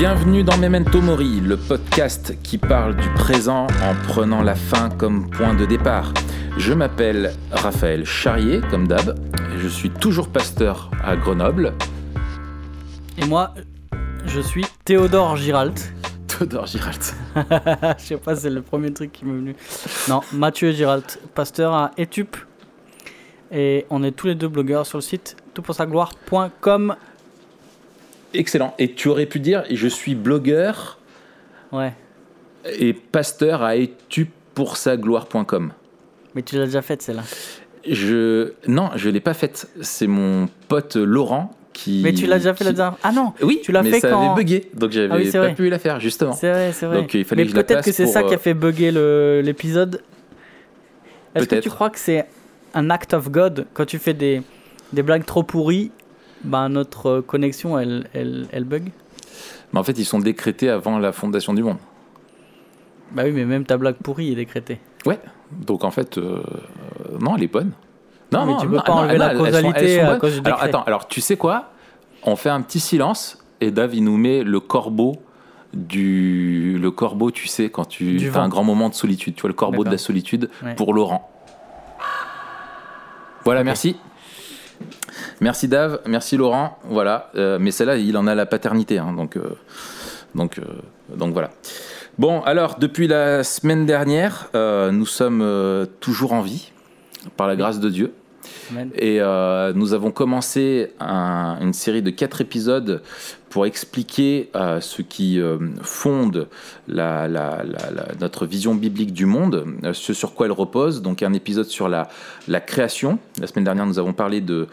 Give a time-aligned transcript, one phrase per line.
[0.00, 5.28] Bienvenue dans Memento Mori, le podcast qui parle du présent en prenant la fin comme
[5.28, 6.14] point de départ.
[6.56, 9.14] Je m'appelle Raphaël Charrier, comme d'hab.
[9.58, 11.74] Je suis toujours pasteur à Grenoble.
[13.18, 13.52] Et moi,
[14.24, 15.92] je suis Théodore Giralt.
[16.26, 17.14] Théodore Giralt.
[17.98, 19.54] Je sais pas, c'est le premier truc qui m'est venu.
[20.08, 22.38] Non, Mathieu Giralt, pasteur à Etup.
[23.52, 26.96] Et on est tous les deux blogueurs sur le site toutpoursagloire.com.
[28.34, 28.74] Excellent.
[28.78, 30.98] Et tu aurais pu dire, je suis blogueur
[31.72, 31.92] Ouais.
[32.78, 35.72] et pasteur à etupoursagloire.com.
[36.34, 37.22] Mais tu l'as déjà faite celle-là.
[37.88, 39.68] Je non, je l'ai pas faite.
[39.80, 42.00] C'est mon pote Laurent qui.
[42.04, 44.00] Mais tu l'as déjà fait la qui- dernière Ah non Oui, Tu l'as mais fait
[44.00, 45.54] ça quand- avait bugué, donc j'avais Ah oui, pas vrai.
[45.54, 46.32] pu la faire justement.
[46.32, 46.98] C'est vrai, c'est vrai.
[46.98, 48.90] Donc, il fallait Mais la peut-être que c'est pour, ça qui a euh, fait bugger
[49.42, 50.02] l'épisode.
[51.34, 52.26] Est-ce que tu crois que c'est
[52.74, 54.42] un act of God quand tu fais des,
[54.92, 55.90] des blagues trop pourries
[56.44, 58.90] bah, notre euh, connexion elle, elle, elle bug
[59.72, 61.78] Mais en fait, ils sont décrétés avant la fondation du monde.
[63.12, 64.78] Bah oui, mais même ta blague pourrie est décrétée.
[65.06, 65.18] Ouais.
[65.50, 66.42] Donc en fait, euh,
[67.20, 67.72] non, elle est bonne.
[68.32, 71.08] Non, mais tu peux pas enlever la causalité sont à cause du Alors attends, alors
[71.08, 71.70] tu sais quoi?
[72.22, 75.16] On fait un petit silence et Dave il nous met le corbeau
[75.74, 79.48] du le corbeau, tu sais, quand tu as un grand moment de solitude, tu vois
[79.48, 80.74] le corbeau de la solitude Ouais.
[80.74, 81.28] pour Laurent.
[83.44, 83.96] Voilà, merci.
[85.40, 86.78] Merci Dave, merci Laurent.
[86.84, 89.56] Voilà, Euh, mais celle-là, il en a la paternité, hein, donc, euh,
[90.34, 90.64] donc, euh,
[91.14, 91.50] donc voilà.
[92.18, 96.70] Bon, alors depuis la semaine dernière, nous sommes toujours en vie,
[97.36, 98.12] par la grâce de Dieu.
[98.94, 103.02] Et euh, nous avons commencé un- une série de quatre épisodes
[103.48, 106.48] pour expliquer euh, ce qui euh, fonde
[108.20, 111.02] notre vision biblique du monde, ce sur quoi elle repose.
[111.02, 112.08] Donc un épisode sur la,
[112.60, 113.18] création.
[113.40, 114.68] La semaine dernière, nous avons parlé de,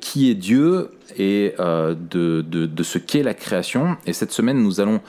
[0.00, 3.96] qui est Dieu et de, ce qu'est la création.
[4.06, 5.00] Et cette semaine, nous allons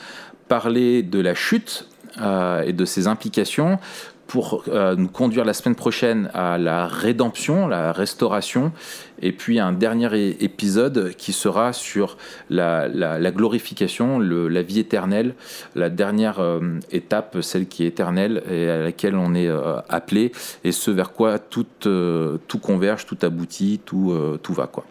[0.48, 1.88] parler de la chute
[2.20, 3.80] et de ses implications
[4.30, 8.72] pour euh, nous conduire la semaine prochaine à la rédemption, la restauration,
[9.24, 12.16] et puis un dernier épisode qui sera sur
[12.52, 15.34] la, la- la glorification, le- la vie éternelle,
[15.76, 16.60] la dernière euh,
[16.92, 20.32] étape, celle qui est éternelle et à laquelle on est euh, appelé,
[20.64, 24.14] et ce vers quoi tout, tout converge, tout aboutit, tout,
[24.44, 24.68] tout va.
[24.68, 24.86] Quoi.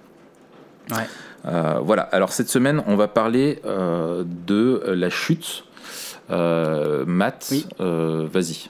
[0.91, 1.07] Ouais.
[1.85, 5.63] Voilà, alors cette semaine, on va parler de la chute.
[6.29, 7.67] Matt, Oui.
[7.79, 8.69] vas-y.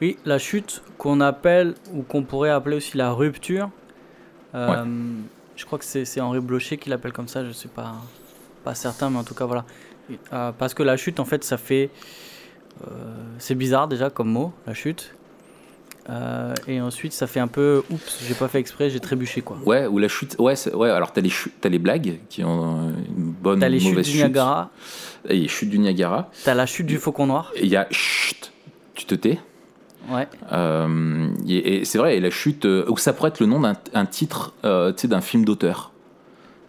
[0.00, 3.70] Oui, la chute qu'on appelle ou qu'on pourrait appeler aussi la rupture.
[4.54, 4.84] Euh,
[5.56, 7.94] Je crois que c'est Henri Blocher qui l'appelle comme ça, je suis pas,
[8.64, 9.64] pas certain, mais en tout cas voilà.
[10.32, 11.90] Euh, parce que la chute, en fait, ça fait.
[12.86, 12.90] euh,
[13.38, 15.14] c'est bizarre déjà comme mot, la chute.
[16.10, 17.82] Euh, et ensuite, ça fait un peu.
[17.90, 19.56] Oups, j'ai pas fait exprès, j'ai trébuché quoi.
[19.64, 20.36] Ouais, ou la chute.
[20.38, 21.30] Ouais, ouais alors t'as les,
[21.64, 24.14] les blagues qui ont une bonne T'as ou les chutes du chute.
[24.16, 24.70] Niagara,
[25.30, 26.30] Et les chutes du Niagara.
[26.44, 27.52] t'as la chute du Faucon Noir.
[27.56, 28.52] Et il y a chut,
[28.94, 29.38] tu te tais?
[30.08, 30.28] Ouais.
[30.52, 33.60] Euh, et, et c'est vrai, et la chute, euh, ou ça pourrait être le nom
[33.60, 35.92] d'un un titre euh, d'un film d'auteur.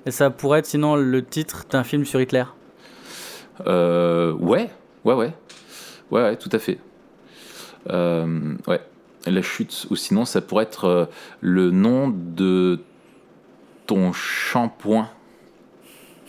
[0.05, 2.43] Et ça pourrait être sinon le titre d'un film sur Hitler.
[3.65, 4.69] Ouais,
[5.03, 5.33] ouais, ouais.
[6.11, 6.79] Ouais, ouais, tout à fait.
[7.89, 8.81] Ouais,
[9.25, 11.09] la chute, ou sinon ça pourrait être
[11.41, 12.79] le nom de
[13.87, 15.09] ton shampoing.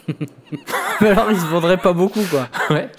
[1.00, 2.48] Mais alors, il se vendrait pas beaucoup quoi.
[2.70, 2.90] Ouais,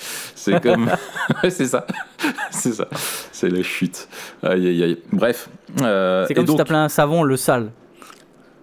[0.51, 0.89] c'est comme.
[1.49, 1.85] c'est ça.
[2.51, 2.87] c'est ça.
[3.31, 4.07] C'est la chute.
[4.43, 5.01] Aïe, aïe, aïe.
[5.11, 5.49] Bref.
[5.81, 7.71] euh, C'est comme si donc, t'appelais un savon le sale.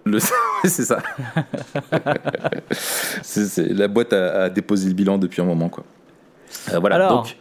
[0.05, 0.19] le...
[0.63, 0.99] c'est ça.
[3.21, 5.83] c'est, c'est- La boîte a, a déposé le bilan depuis un moment, quoi.
[6.73, 7.23] Euh, voilà, Alors.
[7.23, 7.37] donc,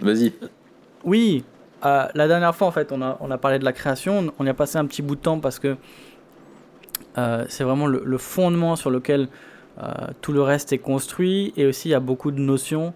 [0.00, 0.32] vas-y.
[1.04, 1.44] Oui,
[1.84, 4.46] euh, la dernière fois en fait, on a, on a parlé de la création, on
[4.46, 5.76] y a passé un petit bout de temps parce que
[7.18, 9.28] euh, c'est vraiment le, le fondement sur lequel
[10.20, 12.94] tout le reste est construit et aussi il y a beaucoup de notions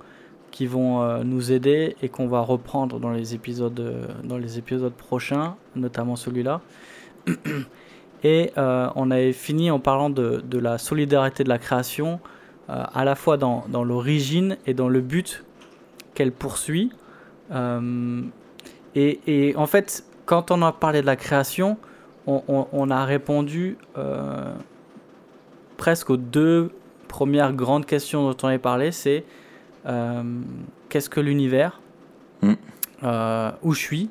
[0.50, 4.58] qui vont euh, nous aider et qu'on va reprendre dans les épisodes, euh, dans les
[4.58, 6.60] épisodes prochains, notamment celui-là.
[8.24, 12.18] Et euh, on avait fini en parlant de, la solidarité de la création,
[12.66, 15.44] à la fois dans, l'origine et dans le but
[16.14, 16.90] qu'elle poursuit.
[18.94, 21.78] Et, en fait, quand on a parlé de la création,
[22.26, 23.78] on, a répondu
[25.76, 26.72] presque aux deux
[27.06, 28.90] premières grandes questions dont on avait parlé.
[28.90, 29.24] C'est
[30.88, 31.80] qu'est-ce que l'univers
[32.42, 32.52] Mm.
[33.02, 34.10] Euh, Où je suis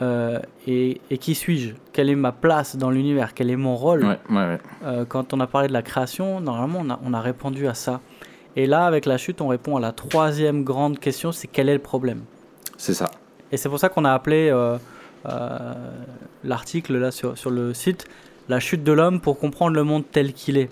[0.00, 1.74] Euh, et, et qui suis-je?
[1.92, 3.34] Quelle est ma place dans l'univers?
[3.34, 4.04] Quel est mon rôle?
[4.04, 4.58] Ouais, ouais, ouais.
[4.84, 7.74] euh, quand on a parlé de la création, normalement, on a, on a répondu à
[7.74, 8.00] ça.
[8.54, 11.74] Et là, avec la chute, on répond à la troisième grande question, c'est quel est
[11.74, 12.22] le problème?
[12.76, 13.10] C'est ça.
[13.50, 14.78] Et c'est pour ça qu'on a appelé euh,
[15.26, 15.58] euh,
[16.44, 18.06] l'article là sur, sur le site
[18.48, 20.70] La chute de l'homme pour comprendre le monde tel qu'il est.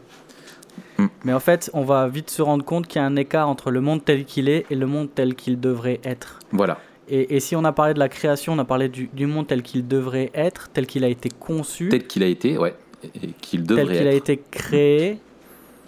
[1.26, 3.73] Mais en fait, on va vite se rendre compte qu'il y a un écart entre
[3.73, 6.38] le monde tel qu'il est et le monde tel qu'il devrait être.
[6.52, 6.78] Voilà.
[7.08, 9.88] Et, si on a parlé de la création, on a parlé du, monde tel qu'il
[9.88, 11.88] devrait être, tel qu'il a été conçu.
[11.88, 12.76] Tel qu'il a été, ouais.
[13.20, 15.19] Et qu'il devrait Tel qu'il a été créé.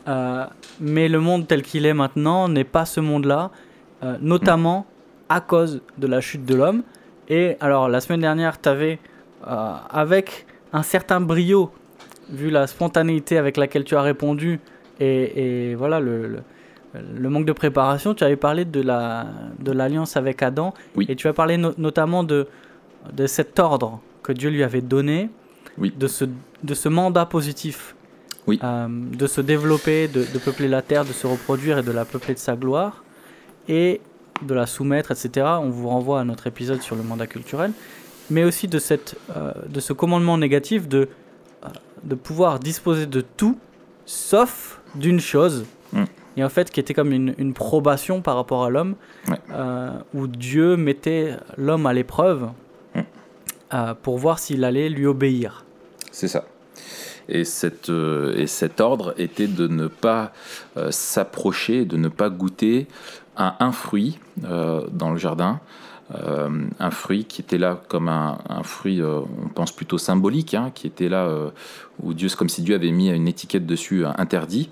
[0.08, 0.44] Euh,
[0.80, 3.52] mais le monde tel qu'il est maintenant n'est pas ce monde-là,
[4.02, 4.86] euh, notamment
[5.28, 6.82] à cause de la chute de l'homme.
[7.28, 8.98] Et alors, la semaine dernière, tu avais,
[9.46, 11.70] euh, avec un certain brio,
[12.28, 14.58] vu la spontanéité avec laquelle tu as répondu,
[15.00, 16.40] et, voilà le,
[16.94, 20.74] le, manque de préparation, tu avais parlé de l'alliance la, de avec Adam,
[21.08, 22.46] et tu as parlé notamment de,
[23.12, 25.30] de cet ordre que Dieu lui avait donné,
[25.78, 25.92] oui.
[25.96, 26.24] de, ce,
[26.62, 27.94] de ce mandat positif,
[28.46, 28.58] oui.
[28.64, 32.06] Euh, de se développer, de, de, peupler la terre, de se reproduire et de la
[32.06, 33.04] peupler de sa gloire.
[33.68, 34.00] Et
[34.42, 35.46] de la soumettre, etc.
[35.60, 37.72] On vous renvoie à notre épisode sur le mandat culturel,
[38.30, 41.08] mais aussi de, cette, euh, de ce commandement négatif de,
[41.64, 41.68] euh,
[42.04, 43.58] de pouvoir disposer de tout,
[44.06, 46.04] sauf d'une chose, mm.
[46.36, 48.94] et en fait qui était comme une, une probation par rapport à l'homme,
[49.50, 52.50] euh, où Dieu mettait l'homme à l'épreuve
[52.94, 53.00] mm.
[54.02, 55.64] pour voir s'il allait lui obéir.
[56.10, 56.44] C'est ça.
[57.30, 60.32] Et, cette, et cet ordre était de ne pas
[60.90, 62.86] s'approcher, de ne pas goûter
[63.38, 65.60] un fruit euh, dans le jardin.
[66.14, 70.70] Euh, un fruit qui était là comme un, fruit, euh, on pense plutôt symbolique, hein,
[70.74, 71.28] qui était là
[72.02, 74.70] où Dieu, comme si Dieu avait mis une étiquette dessus interdit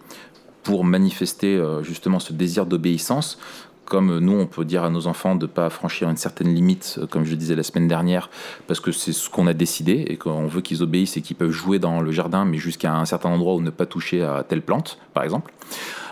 [0.63, 3.39] pour manifester justement ce désir d'obéissance
[3.87, 7.01] comme nous, on peut dire à nos enfants de ne pas franchir une certaine limite,
[7.11, 8.29] comme je le disais la semaine dernière,
[8.67, 11.53] parce que c'est ce qu'on a décidé et qu'on veut qu'ils obéissent et qu'ils peuvent
[11.53, 14.63] jouer dans le jardin, mais jusqu'à un certain endroit où ne pas toucher à telle
[14.63, 15.53] plante, par exemple.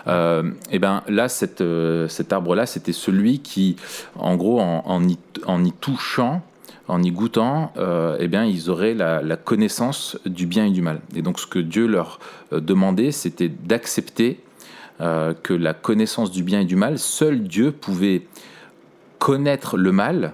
[0.07, 1.27] Euh, et ben là,
[1.61, 3.75] euh, cet arbre-là, c'était celui qui,
[4.15, 6.41] en gros, en, y, en y, touchant,
[6.87, 10.99] en y goûtant, euh, eh bien, ils auraient la, connaissance du bien et du mal.
[11.15, 12.19] Et donc, ce que Dieu leur
[12.51, 14.39] demandait, c'était d'accepter
[15.01, 18.21] euh, que la connaissance du bien et du mal, seul Dieu pouvait
[19.19, 20.31] connaître le mal,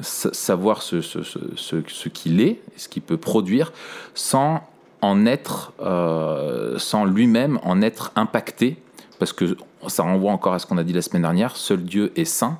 [0.00, 3.72] savoir ce, ce, ce, qu'il est, ce qu'il peut produire,
[4.14, 4.62] sans
[5.00, 8.76] en être, euh, sans lui-même en être impacté,
[9.18, 9.56] parce que
[9.88, 12.58] ça renvoie encore à ce qu'on a dit la semaine dernière, seul Dieu est saint,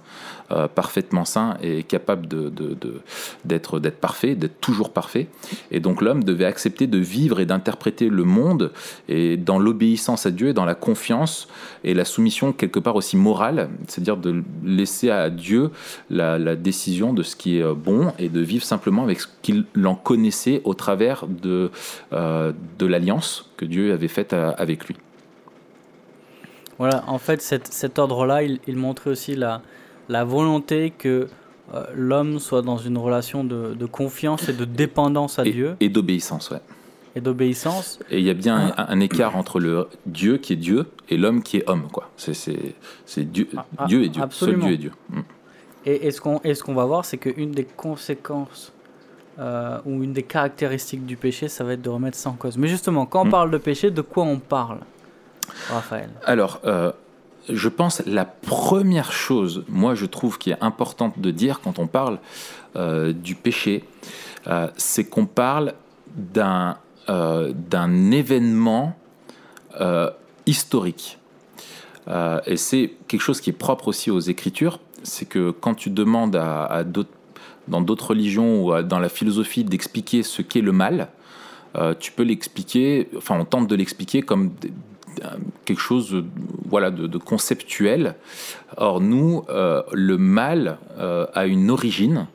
[0.52, 2.28] euh, parfaitement saint et capable
[3.44, 5.26] d'être parfait, d'être toujours parfait.
[5.70, 8.72] Et donc l'homme devait accepter de vivre et d'interpréter le monde
[9.08, 11.48] et dans l'obéissance à Dieu et dans la confiance
[11.82, 15.70] et la soumission quelque part aussi morale, c'est-à-dire de laisser à Dieu
[16.10, 19.94] la, décision de ce qui est bon et de vivre simplement avec ce qu'il en
[19.94, 21.70] connaissait au travers de,
[22.12, 24.96] euh, l'alliance que Dieu avait faite euh, avec lui.
[26.78, 29.62] Voilà, en fait, cet ordre-là, il, il montrait aussi la,
[30.08, 31.28] la volonté que
[31.74, 35.76] euh, l'homme soit dans une relation de, confiance et de dépendance à Dieu.
[35.80, 36.60] Et d'obéissance, ouais.
[37.16, 37.98] Et d'obéissance.
[38.10, 41.42] Et il y a bien un, écart entre le Dieu qui est Dieu et l'homme
[41.42, 42.10] qui est homme, quoi.
[42.16, 42.42] C'est
[43.32, 44.22] Dieu, ah, ah, Dieu et Dieu.
[44.30, 44.92] Seul Dieu est Dieu.
[45.08, 45.20] Mm.
[45.86, 48.72] Et, ce qu'on qu'on va voir, c'est qu'une des conséquences
[49.38, 52.58] euh, ou une des caractéristiques du péché, ça va être de remettre ça en cause.
[52.58, 53.30] Mais justement, quand on mm.
[53.30, 54.80] parle de péché, de quoi on parle,
[55.68, 56.92] Raphaël Alors, euh,
[57.48, 61.86] je pense la première chose, moi je trouve qui est importante de dire quand on
[61.86, 62.18] parle
[62.76, 63.84] euh, du péché,
[64.46, 65.74] euh, c'est qu'on parle
[66.16, 66.78] d'un
[67.08, 68.96] d'un événement
[70.44, 71.18] historique.
[72.08, 76.34] et c'est quelque chose qui est propre aussi aux Écritures, c'est que quand tu demandes
[76.34, 81.10] à, à dans d'autres religions ou dans la philosophie d'expliquer ce qu'est le mal,
[82.00, 84.50] tu peux l'expliquer, enfin on tente de l'expliquer comme
[85.64, 86.24] quelque chose
[86.68, 88.14] voilà, de, conceptuel.
[88.76, 92.26] Or, nous, euh, le mal euh, a une origine.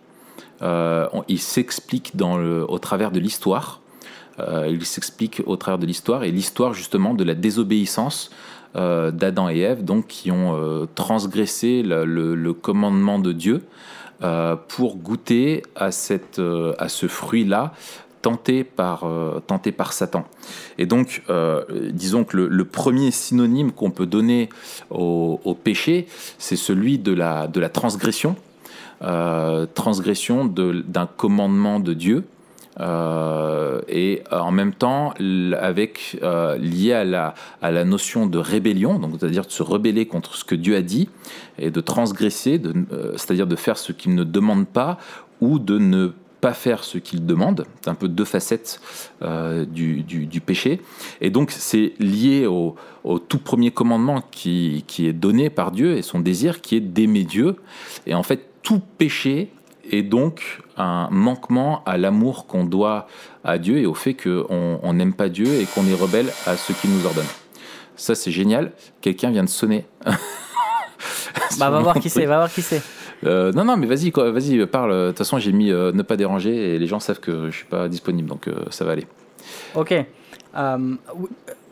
[0.62, 3.82] Euh, il s'explique au travers de l'histoire.
[4.68, 8.32] il s'explique au travers de l'histoire et l'histoire justement de la désobéissance
[8.74, 13.64] d'Adam et Ève, donc qui ont transgressé le, commandement de Dieu
[14.68, 16.42] pour goûter à, cette,
[16.78, 17.74] à ce fruit-là
[18.22, 20.26] tenté par, euh, tenté par Satan.
[20.78, 24.50] Et donc, euh, disons que le, premier synonyme qu'on peut donner
[24.90, 28.36] au, péché, c'est celui de la, de la transgression,
[29.02, 32.24] euh, transgression d'un commandement de Dieu.
[33.90, 35.14] et en même temps
[35.60, 36.18] avec
[36.60, 40.46] lié à la, à la notion de rébellion, donc c'est-à-dire de se rebeller contre ce
[40.46, 41.10] que Dieu a dit
[41.60, 42.62] et de transgresser,
[43.18, 44.98] c'est-à-dire de faire ce qu'il ne demande pas
[45.42, 47.66] ou de ne pas faire ce qu'il demande.
[47.82, 48.82] C'est un peu deux facettes
[49.22, 50.82] euh, du, péché.
[51.22, 52.76] Et donc c'est lié au,
[53.20, 57.56] tout premier commandement qui, est donné par Dieu et son désir qui est d'aimer Dieu.
[58.08, 59.52] Et en fait, tout péché
[59.90, 63.08] est donc un manquement à l'amour qu'on doit
[63.44, 66.74] à Dieu et au fait qu'on n'aime pas Dieu et qu'on est rebelle à ce
[66.74, 67.26] qu'il nous ordonne.
[67.96, 68.72] Ça, c'est génial.
[69.02, 69.86] Quelqu'un vient de sonner.
[70.06, 70.10] bah,
[71.70, 72.82] va voir qui c'est, va voir qui c'est.
[73.24, 74.92] Euh, non, non, mais vas-y, quoi, vas-y, parle.
[74.92, 77.58] De toute façon, j'ai mis euh, ne pas déranger et les gens savent que je
[77.58, 79.08] suis pas disponible, donc euh, ça va aller.
[79.76, 79.94] Ok.
[80.56, 80.98] je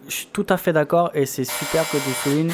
[0.08, 2.52] suis tout à fait d'accord et c'est super que tu soulignes.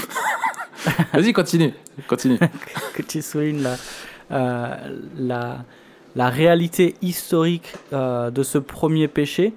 [1.13, 1.73] vas-y, continue,
[2.07, 2.39] continue.
[2.93, 3.63] que tu soulignes
[4.29, 4.77] la,
[5.17, 5.65] la,
[6.15, 9.53] la réalité historique de ce premier péché.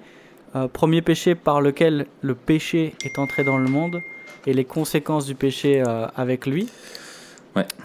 [0.73, 4.01] premier péché par lequel le péché est entré dans le monde
[4.47, 5.83] et les conséquences du péché
[6.15, 6.69] avec lui.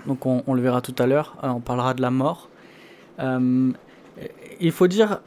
[0.06, 2.49] Donc on, le verra tout à l'heure, euh, on parlera de la mort.
[3.18, 3.73] Euh,
[4.61, 5.21] il faut dire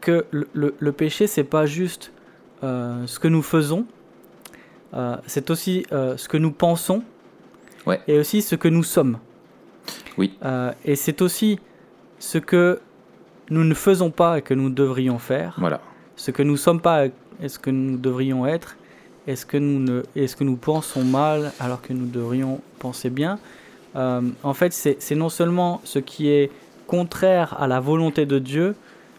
[0.00, 2.12] que le, le, péché, c'est pas juste
[2.64, 3.86] euh, ce que nous faisons,
[5.26, 7.02] c'est aussi ce que nous pensons
[8.06, 9.18] et aussi ce que nous sommes.
[10.18, 10.38] Oui.
[10.84, 11.58] et c'est aussi
[12.18, 12.80] ce que
[13.48, 15.54] nous ne faisons pas et que nous devrions faire.
[15.58, 15.80] Voilà.
[16.16, 18.76] Ce que nous sommes pas et ce que nous devrions être.
[19.26, 23.38] Est-ce que, nous ne, est-ce que nous pensons mal alors que nous devrions penser bien
[23.96, 26.50] euh, en fait, c'est non seulement ce qui est
[26.86, 28.74] contraire à la volonté de Dieu,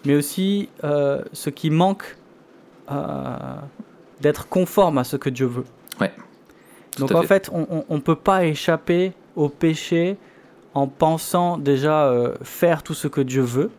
[0.06, 2.18] mais aussi euh, ce qui manque
[2.92, 3.56] euh,
[4.22, 5.66] d'être conforme à ce que Dieu veut.
[6.00, 6.12] Ouais.
[6.98, 10.18] Donc en fait, on ne peut pas échapper au péché
[10.76, 12.14] en pensant déjà
[12.44, 13.72] faire tout ce que Dieu veut.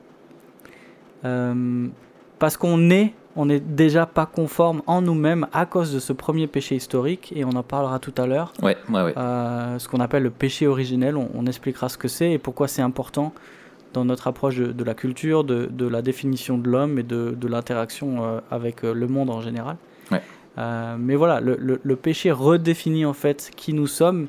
[2.39, 6.47] parce qu'on est on n'est déjà pas conforme en nous-mêmes à cause de ce premier
[6.47, 8.53] péché historique, et on en parlera tout à l'heure.
[8.63, 9.15] Ouais, ouais, ouais.
[9.17, 12.83] Euh, ce qu'on appelle le péché originel, on, expliquera ce que c'est et pourquoi c'est
[12.83, 13.35] important
[13.93, 18.41] dans notre approche de, la culture, de, la définition de l'homme et de, l'interaction euh,
[18.51, 19.77] avec euh, le monde en général.
[20.11, 20.23] Ouais.
[20.99, 24.29] mais voilà, le, péché redéfinit en fait qui nous sommes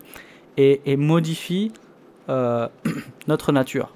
[0.57, 1.71] et, et modifie
[3.27, 3.91] notre nature.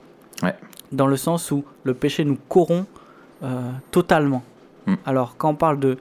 [0.91, 2.87] Dans le sens où le péché nous corrompt
[3.91, 4.43] totalement.
[4.89, 4.95] Mm.
[5.05, 5.97] Alors, quand on parle de.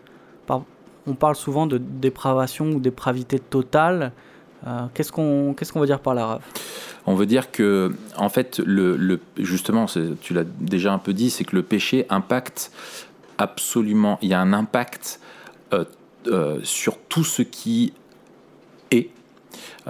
[1.07, 4.13] On parle souvent de dépravation ou dépravité totale.
[4.67, 6.39] Euh, qu'est-ce qu'on qu'est-ce qu'on veut dire par là,
[7.07, 9.87] On veut dire que, en fait, le, justement,
[10.21, 12.71] tu l'as déjà un peu dit, c'est que le péché impacte
[13.39, 14.19] absolument.
[14.21, 15.21] Il y a un impact
[15.73, 15.85] euh,
[16.27, 17.95] euh, sur tout ce qui
[18.91, 19.11] est.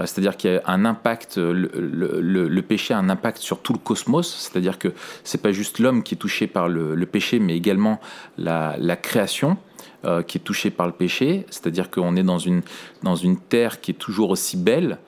[0.00, 4.28] C'est-à-dire qu'il y a un impact, le, péché a un impact sur tout le cosmos,
[4.28, 4.88] c'est-à-dire que
[5.24, 8.00] c'est pas juste l'homme qui est touché par le, péché, mais également
[8.36, 9.56] la, création
[10.04, 12.62] euh, qui est touchée par le péché, c'est-à-dire qu'on est dans une,
[13.02, 14.98] dans une terre qui est toujours aussi belle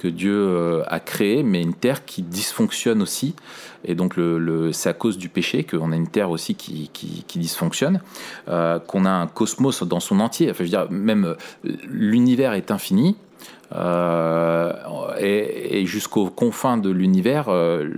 [0.00, 3.34] que Dieu euh, a créée, mais une terre qui dysfonctionne aussi.
[3.84, 4.14] Et donc
[4.72, 8.00] c'est à cause du péché qu'on a une terre aussi qui, qui, dysfonctionne,
[8.48, 10.50] euh, qu'on a un cosmos dans son entier.
[10.50, 11.36] Enfin, je veux dire, même
[11.84, 13.16] l'univers est infini,
[13.74, 14.72] euh,
[15.18, 17.88] et, jusqu'aux confins de l'univers, euh,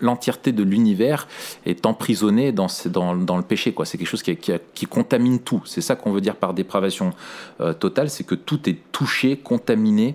[0.00, 1.28] l'entièreté de l'univers
[1.66, 3.74] est emprisonnée dans, le péché.
[3.84, 5.62] C'est quelque chose qui, contamine tout.
[5.64, 7.12] C'est ça qu'on veut dire par dépravation
[7.60, 10.14] euh, totale, c'est que tout est touché, contaminé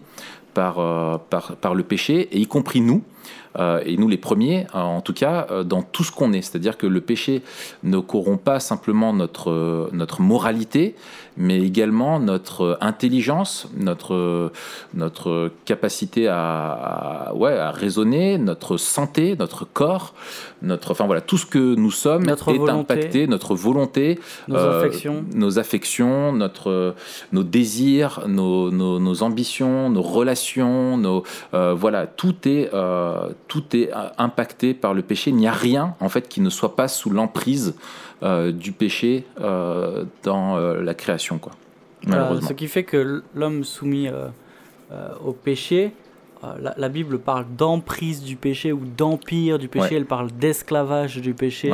[0.54, 3.04] par, par, par, le péché, et y compris nous.
[3.86, 6.42] Et nous les premiers, en tout cas, dans tout ce qu'on est.
[6.42, 7.44] C'est-à-dire que le péché
[7.84, 10.96] ne corrompt pas simplement notre, notre moralité,
[11.38, 14.52] mais également notre intelligence, notre,
[14.94, 20.14] notre capacité à, ouais, à raisonner, notre santé, notre corps,
[20.62, 25.26] notre, enfin voilà, tout ce que nous sommes est impacté, notre volonté, nos euh, affections,
[25.34, 26.96] nos, affections notre,
[27.32, 33.13] nos désirs, nos, nos, ambitions, nos relations, nos, euh, voilà, tout est, euh,
[33.48, 35.32] tout est impacté par le péché.
[35.32, 37.76] Il n'y a rien en fait qui ne soit pas sous l'emprise
[38.24, 41.40] euh, du péché euh, dans euh, la création.
[41.40, 41.52] Quoi,
[42.08, 42.48] malheureusement.
[42.48, 44.08] ce qui fait que l'homme soumis
[45.26, 45.92] au péché,
[46.78, 51.74] la, Bible parle d'emprise du péché ou d'empire du péché, elle parle d'esclavage du péché,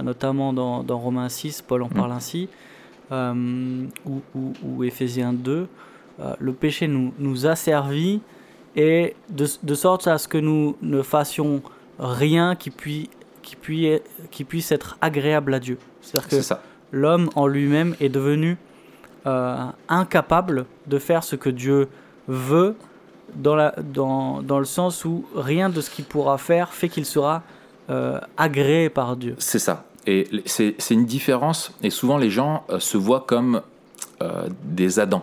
[0.00, 1.90] notamment dans, dans, Romains 6, Paul en mm.
[1.90, 2.48] parle ainsi,
[3.10, 5.66] ou, ou, ou, Éphésiens 2.
[6.38, 8.20] le péché nous, nous a servi
[8.76, 11.62] et de, de, sorte à ce que nous ne fassions
[11.98, 13.08] rien qui puisse
[13.42, 14.00] qui, puisse,
[14.30, 15.78] qui puisse être agréable à Dieu.
[16.00, 16.54] C'est-à-dire que
[16.92, 18.56] l'homme en lui-même est devenu
[19.26, 19.56] euh,
[19.88, 21.88] incapable de faire ce que Dieu
[22.28, 22.76] veut
[23.34, 27.06] dans, la, dans, dans le sens où rien de ce qu'il pourra faire fait qu'il
[27.06, 27.42] sera
[27.90, 29.34] euh, agréé par Dieu.
[29.38, 29.84] C'est ça.
[30.06, 33.60] Et c'est une différence, et souvent les gens euh, se voient comme
[34.62, 35.22] des Adams.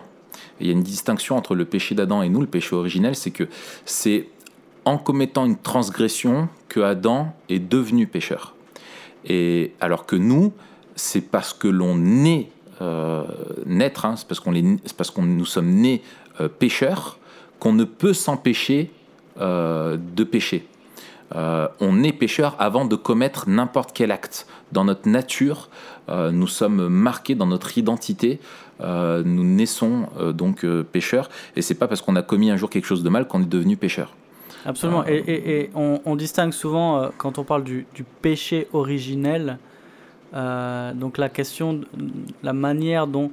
[0.60, 3.30] Il y a une distinction entre le péché d'Adam et nous, le péché originel, c'est
[3.30, 3.48] que
[3.84, 4.28] c'est
[4.84, 8.54] en commettant une transgression que Adam est devenu pécheur.
[9.24, 10.52] Et alors que nous,
[10.96, 12.48] c'est parce que l'on est
[12.82, 13.24] euh,
[13.66, 16.02] naître, hein, c'est parce qu'on est, parce qu'on nous sommes nés
[16.40, 17.18] euh, pécheurs
[17.58, 18.90] qu'on ne peut s'empêcher
[19.38, 20.66] euh, de pécher.
[21.34, 24.46] on est pécheur avant de commettre n'importe quel acte.
[24.72, 25.68] Dans notre nature,
[26.08, 28.40] nous sommes marqués dans notre identité.
[28.82, 32.56] Euh, nous naissons euh, donc euh, pécheurs, et c'est pas parce qu'on a commis un
[32.56, 34.14] jour quelque chose de mal qu'on est devenu pécheur.
[34.66, 35.04] Absolument.
[35.06, 39.58] Et, et- et on, on distingue souvent, quand on parle du, du péché originel,
[40.32, 41.80] donc la question,
[42.42, 43.30] la manière dont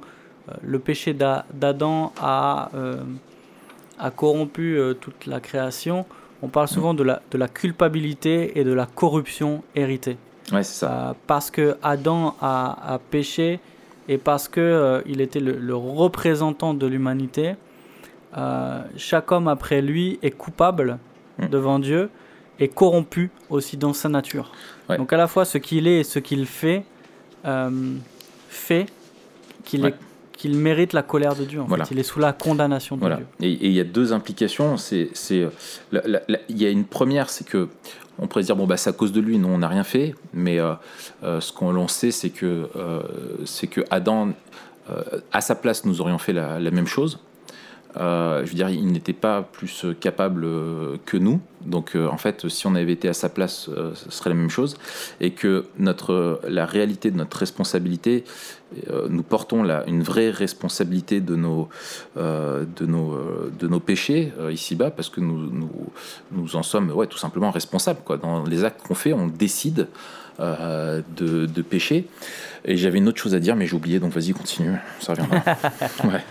[0.62, 2.70] le péché d'A- d'Adam a,
[3.98, 6.06] a corrompu toute la création,
[6.42, 10.16] on parle souvent de la, de la culpabilité et de la corruption héritée.
[10.52, 10.90] Ouais, c'est ça.
[11.10, 13.60] Euh, parce que Adam a, a péché
[14.08, 17.54] et parce que euh, il était le, le représentant de l'humanité,
[18.36, 20.98] euh, chaque homme après lui est coupable
[21.40, 21.48] Mm.
[21.50, 22.10] devant Dieu
[22.58, 24.50] et corrompu aussi dans sa nature.
[24.88, 24.96] Ouais.
[24.98, 26.82] Donc à la fois ce qu'il est et ce qu'il fait
[27.46, 27.70] euh,
[28.48, 28.86] fait
[29.64, 29.90] qu'il Ouais.
[29.90, 29.94] est-
[30.32, 31.60] qu'il mérite la colère de Dieu.
[31.60, 31.84] En Voilà.
[31.84, 31.94] fait.
[31.94, 33.16] Il est sous la condamnation de Voilà.
[33.16, 33.26] Dieu.
[33.40, 34.76] Et il y a deux implications.
[34.76, 35.50] C'est, euh,
[36.48, 37.68] il y a une première, c'est que
[38.18, 40.14] on pourrait dire bon bah c'est à cause de lui, non on n'a rien fait.
[40.32, 40.74] Mais euh,
[41.22, 43.02] euh, ce qu'on l'on sait, c'est que euh,
[43.44, 44.30] c'est que Adam,
[45.32, 47.18] à sa place, nous aurions fait la même chose.
[47.98, 51.40] Euh, je veux dire, il n'était pas plus euh, capable euh, que nous.
[51.66, 54.78] Donc, en fait, si on avait été à sa place, ce serait la même chose.
[55.20, 58.24] Et que notre, la réalité de notre responsabilité,
[59.10, 61.68] nous portons là une vraie responsabilité de nos,
[62.16, 63.18] de nos,
[63.58, 65.70] de nos péchés ici-bas, parce que nous, nous,
[66.30, 68.00] nous en sommes ouais, tout simplement responsables.
[68.04, 68.16] Quoi.
[68.18, 69.88] Dans les actes qu'on fait, on décide
[70.40, 72.06] euh, de, de pécher.
[72.64, 75.38] Et j'avais une autre chose à dire, mais j'ai oublié, donc vas-y, continue, ça reviendra.
[76.04, 76.24] ouais.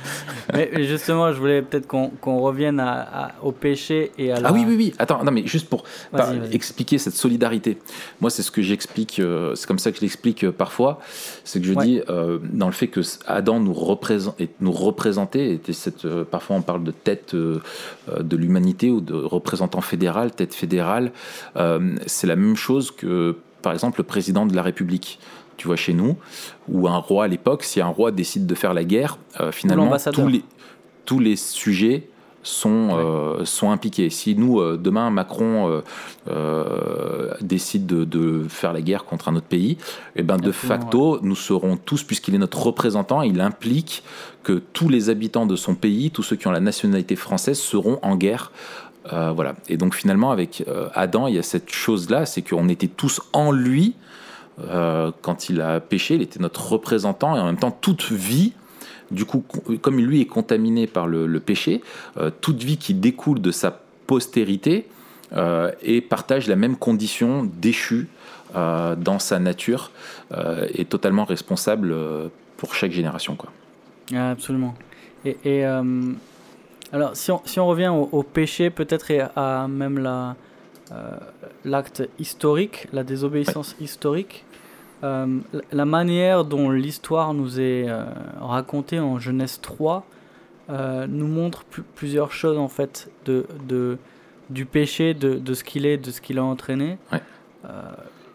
[0.54, 4.50] Mais justement, je voulais peut-être qu'on revienne à- à- au péché et à la...
[4.50, 4.94] Ah oui, oui, oui.
[5.00, 7.78] Attends, non, mais juste pour par- expliquer cette solidarité.
[8.22, 11.00] Moi, c'est ce que j'explique, euh, c'est comme ça que je l'explique euh, parfois.
[11.44, 11.86] C'est que je Ouais.
[11.86, 16.58] dis, euh, dans le fait que Adam nous, représente, et nous représentait, était cette, parfois
[16.58, 21.12] on parle de tête de l'humanité ou de représentant fédéral, tête fédérale.
[22.06, 23.38] C'est la même chose que,
[23.68, 25.20] par exemple, le président de la République.
[25.58, 26.16] Tu vois, chez nous,
[26.70, 29.92] ou un roi à l'époque, si un roi décide de faire la guerre, euh, finalement,
[30.14, 30.46] tous les,
[31.04, 32.08] tous les sujets
[32.44, 34.10] sont, euh, sont impliqués.
[34.10, 35.82] Si nous, euh, demain, Macron
[37.42, 39.78] décide de, de faire la guerre contre un autre pays,
[40.16, 44.02] et ben de Absolument, facto, nous serons tous, puisqu'il est notre représentant, il implique
[44.44, 48.00] que tous les habitants de son pays, tous ceux qui ont la nationalité française, seront
[48.02, 48.54] en guerre.
[49.14, 49.56] Euh, voilà.
[49.70, 53.22] Et donc finalement, avec euh, Adam, il y a cette chose-là, c'est qu'on était tous
[53.34, 53.96] en lui.
[54.60, 58.54] Euh, quand il a péché, il était notre représentant et en même temps toute vie
[59.12, 61.82] du coup, com- comme lui est contaminé par le, péché,
[62.42, 64.90] toute vie qui découle de sa postérité
[65.82, 68.10] et partage la même condition déchue
[68.54, 69.92] dans sa nature
[70.34, 71.96] est totalement responsable
[72.58, 73.38] pour chaque génération.
[73.38, 73.50] Quoi.
[74.14, 74.76] Ah, absolument.
[75.24, 75.64] Et,
[76.94, 80.36] alors, si on, si on revient au, au péché, peut-être et à même la,
[80.92, 81.12] euh,
[81.66, 84.46] l'acte historique, la désobéissance historique,
[85.04, 85.28] euh,
[85.72, 88.04] la- manière dont l'histoire nous est euh,
[88.42, 90.06] racontée en Genèse 3
[90.70, 93.98] euh, nous montre pl- plusieurs choses en fait de, de,
[94.50, 96.98] du péché, de, de ce qu'il est, de ce qu'il a entraîné.
[97.12, 97.22] Ouais.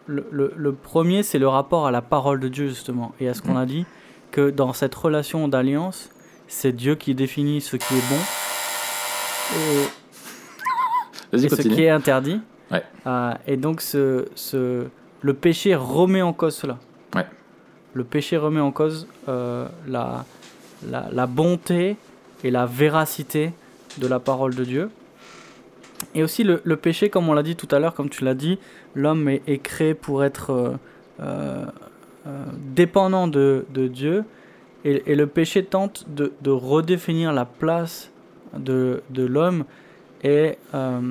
[0.05, 3.33] Le, le- le premier, c'est le rapport à la parole de Dieu justement et à
[3.33, 3.57] ce qu'on Mhm.
[3.57, 3.85] a dit
[4.31, 6.09] que dans cette relation d'alliance,
[6.53, 8.19] c'est Dieu qui définit ce qui est bon
[11.33, 12.39] et, ce qui est interdit.
[12.71, 12.83] Ouais.
[13.07, 14.85] Euh, et donc ce, ce,
[15.21, 16.77] le péché remet en cause cela.
[17.15, 17.25] Ouais.
[17.93, 20.25] Le péché remet en cause euh, la,
[20.89, 21.97] la, la bonté
[22.43, 23.51] et la véracité
[23.97, 24.89] de la parole de Dieu.
[26.13, 28.35] Et aussi le, le péché, comme on l'a dit tout à l'heure, comme tu l'as
[28.35, 28.59] dit,
[28.93, 30.77] l'homme est, est créé pour être
[31.19, 31.65] euh,
[32.75, 34.23] dépendant de, de Dieu.
[34.85, 38.11] Et, et le péché tente de, de redéfinir la place
[38.57, 39.65] de, de l'homme.
[40.23, 41.01] Et euh,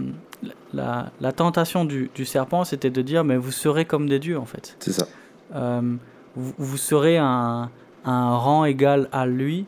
[0.73, 4.39] la, la tentation du, du serpent, c'était de dire, mais vous serez comme des dieux
[4.39, 4.77] en fait.
[4.81, 5.07] C'est ça.
[5.55, 5.97] Euh,
[6.37, 7.71] vous, vous serez un,
[8.05, 9.67] un rang égal à lui.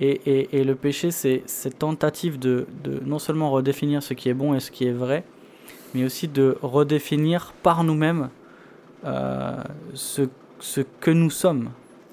[0.00, 4.28] Et, et, et le péché, c'est cette tentative de, de non seulement redéfinir ce qui
[4.28, 5.22] est bon et ce qui est vrai,
[5.94, 8.30] mais aussi de redéfinir par nous-mêmes
[9.04, 9.62] euh,
[9.94, 10.22] ce,
[10.58, 11.70] ce que nous sommes.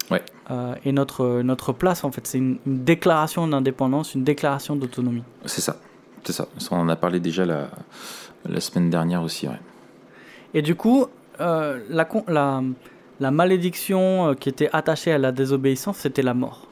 [0.08, 0.22] Ouais.
[0.50, 5.22] Euh, et notre, notre place, en fait, c'est une, une déclaration d'indépendance, une déclaration d'autonomie.
[5.46, 5.76] C'est ça.
[6.24, 6.48] C'est ça.
[6.70, 7.68] On en a parlé déjà la,
[8.48, 9.46] la semaine dernière aussi.
[9.46, 9.60] Ouais.
[10.54, 11.06] Et du coup,
[11.40, 12.62] euh, la, la,
[13.20, 16.66] la malédiction euh, qui était attachée à la désobéissance, c'était la mort.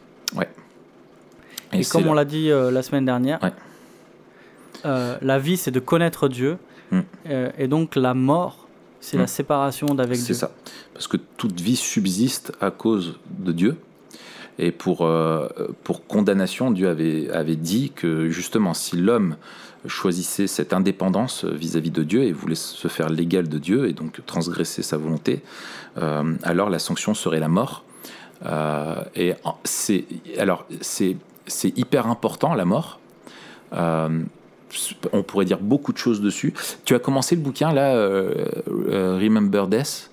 [1.72, 3.52] Et, c'est comme là- on l'a dit euh, la semaine dernière, Ouais.
[5.20, 6.56] la vie c'est de connaître Dieu,
[6.90, 7.02] Hmm.
[7.58, 8.66] et donc la mort
[9.00, 9.20] c'est Hmm.
[9.20, 10.34] la séparation d'avec C'est Dieu.
[10.34, 10.50] ça.
[10.94, 13.76] Parce que toute vie subsiste à cause de Dieu.
[14.60, 15.48] Et pour, euh,
[15.84, 19.36] pour condamnation, Dieu avait, avait dit que justement, si l'homme
[19.86, 24.20] choisissait cette indépendance vis-à-vis de Dieu et voulait se faire l'égal de Dieu et donc
[24.26, 25.42] transgresser sa volonté,
[26.42, 27.84] alors la sanction serait la mort.
[29.14, 30.04] et c'est
[30.36, 32.98] alors c'est c'est hyper important la mort
[35.12, 36.54] on pourrait dire beaucoup de choses dessus.
[36.84, 38.34] Tu as commencé le bouquin là, euh,
[38.68, 40.10] euh, Remember Death?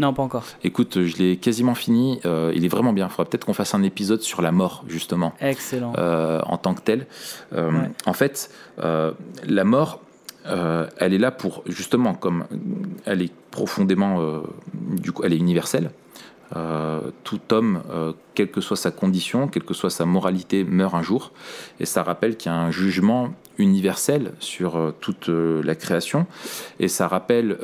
[0.00, 0.44] Non, pas encore.
[0.64, 2.20] Écoute, je l'ai quasiment fini.
[2.26, 3.06] Euh, il est vraiment bien.
[3.06, 5.34] Il faudra peut-être qu'on fasse un épisode sur la mort, justement.
[5.40, 5.92] Excellent.
[5.92, 7.06] en tant que tel.
[7.52, 10.00] En fait, la mort,
[10.44, 12.44] elle est là pour, justement, comme
[13.04, 14.42] elle est profondément,
[14.74, 15.90] du coup, elle est universelle.
[16.56, 20.94] Euh, tout homme, euh, quelle que soit sa condition, quelle que soit sa moralité, meurt
[20.94, 21.32] un jour.
[21.80, 26.26] Et ça rappelle qu'il y a un jugement universel sur euh, toute la création.
[26.78, 27.58] Et ça rappelle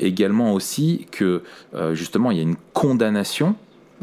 [0.00, 1.42] également aussi que
[1.92, 3.54] justement il y a une condamnation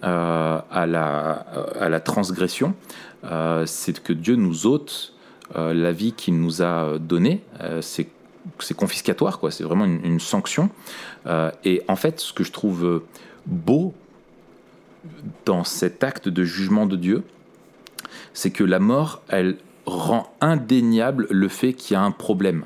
[0.01, 2.73] à, la, transgression.
[3.65, 5.13] C'est que Dieu nous ôte
[5.55, 7.41] la vie qu'il nous a donnée.
[7.81, 8.07] c'est
[8.75, 9.51] confiscatoire, quoi.
[9.51, 10.69] C'est vraiment une sanction.
[11.63, 13.01] et en fait, ce que je trouve
[13.45, 13.93] beau
[15.45, 17.23] dans cet acte de jugement de Dieu,
[18.33, 22.65] c'est que la mort, elle rend indéniable le fait qu'il y a un problème.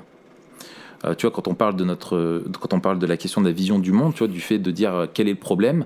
[1.06, 3.48] Euh, tu vois, quand on parle de notre, quand on parle de la question de
[3.48, 5.86] la vision du monde, tu vois, du fait de dire euh, quel est le problème,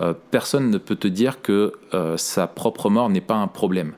[0.00, 1.72] euh, personne ne peut te dire que
[2.16, 3.92] sa propre mort n'est pas un problème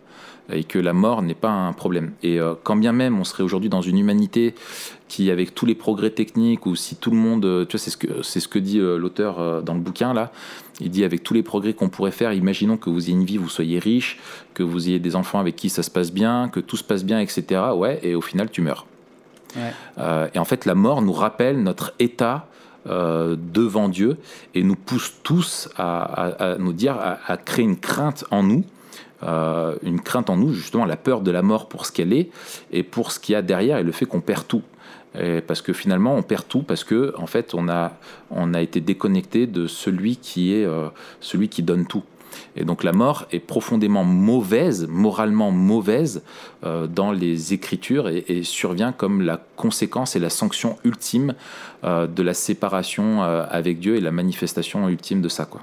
[0.53, 2.12] et que la mort n'est pas un problème.
[2.22, 4.55] Et quand bien même on serait aujourd'hui dans une humanité
[5.10, 7.90] qui, avec tous les progrès techniques, ou si tout le monde, euh, tu vois, c'est
[7.90, 10.30] ce que, c'est ce que dit euh, l'auteur euh, dans le bouquin, là,
[10.80, 13.36] il dit avec tous les progrès qu'on pourrait faire, imaginons que vous ayez une vie,
[13.36, 14.20] vous soyez riche,
[14.54, 17.04] que vous ayez des enfants avec qui ça se passe bien, que tout se passe
[17.04, 17.60] bien, etc.
[17.74, 18.86] Ouais, et au final, tu meurs.
[19.56, 22.46] et en fait, la mort nous rappelle notre état
[22.86, 24.16] devant Dieu
[24.54, 26.96] et nous pousse tous à, nous dire,
[27.26, 28.64] à, créer une crainte en nous,
[29.22, 32.30] une crainte en nous, justement la peur de la mort pour ce qu'elle est
[32.70, 34.62] et pour ce qu'il y a derrière et le fait qu'on perd tout
[35.46, 37.92] parce que finalement, on perd tout parce que en fait, on a,
[38.30, 40.88] on a été déconnecté de celui qui est euh,
[41.20, 42.04] celui qui donne tout.
[42.54, 46.22] Et donc la mort est profondément mauvaise, moralement mauvaise
[46.64, 51.34] euh, dans les Écritures et, survient comme la conséquence et la sanction ultime
[51.82, 55.44] euh, de la séparation avec Dieu et la manifestation ultime de ça.
[55.44, 55.62] Quoi.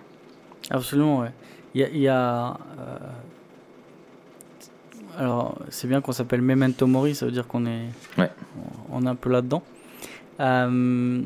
[0.70, 1.32] Absolument, ouais.
[1.74, 2.58] Il y a
[5.18, 7.88] alors, c'est bien qu'on s'appelle Memento Mori, ça veut dire qu'on est,
[8.92, 9.64] on, est un peu là-dedans.
[10.40, 11.22] Il euh,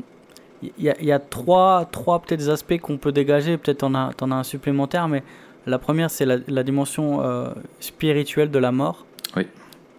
[0.78, 3.58] y, a, trois, trois peut-être aspects qu'on peut dégager.
[3.58, 5.22] Peut-être t'en as, en as un supplémentaire, mais
[5.66, 7.50] la première, c'est la, dimension euh,
[7.80, 9.04] spirituelle de la mort.
[9.36, 9.46] Oui.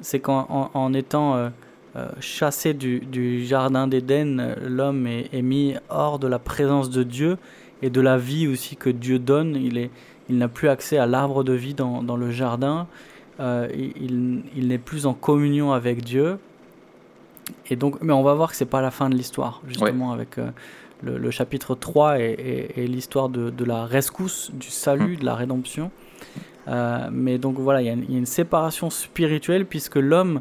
[0.02, 6.40] C'est qu'en en, étant euh, chassé du, jardin d'Éden, l'homme est, mis hors de la
[6.40, 7.38] présence de Dieu
[7.84, 9.56] et de la vie aussi que Dieu donne.
[9.56, 9.92] Il est,
[10.30, 12.88] il n'a plus accès à l'arbre de vie dans, dans le jardin.
[13.40, 16.38] Euh, il, n'est plus en communion avec Dieu.
[17.70, 20.38] Et donc, mais on va voir que c'est pas la fin de l'histoire, justement, avec
[20.38, 20.52] euh,
[21.02, 25.20] le, chapitre 3 et, l'histoire de, la rescousse, du salut, mm.
[25.20, 25.92] de la rédemption.
[26.68, 30.40] Euh, mais donc voilà, il y, a une, séparation spirituelle puisque l'homme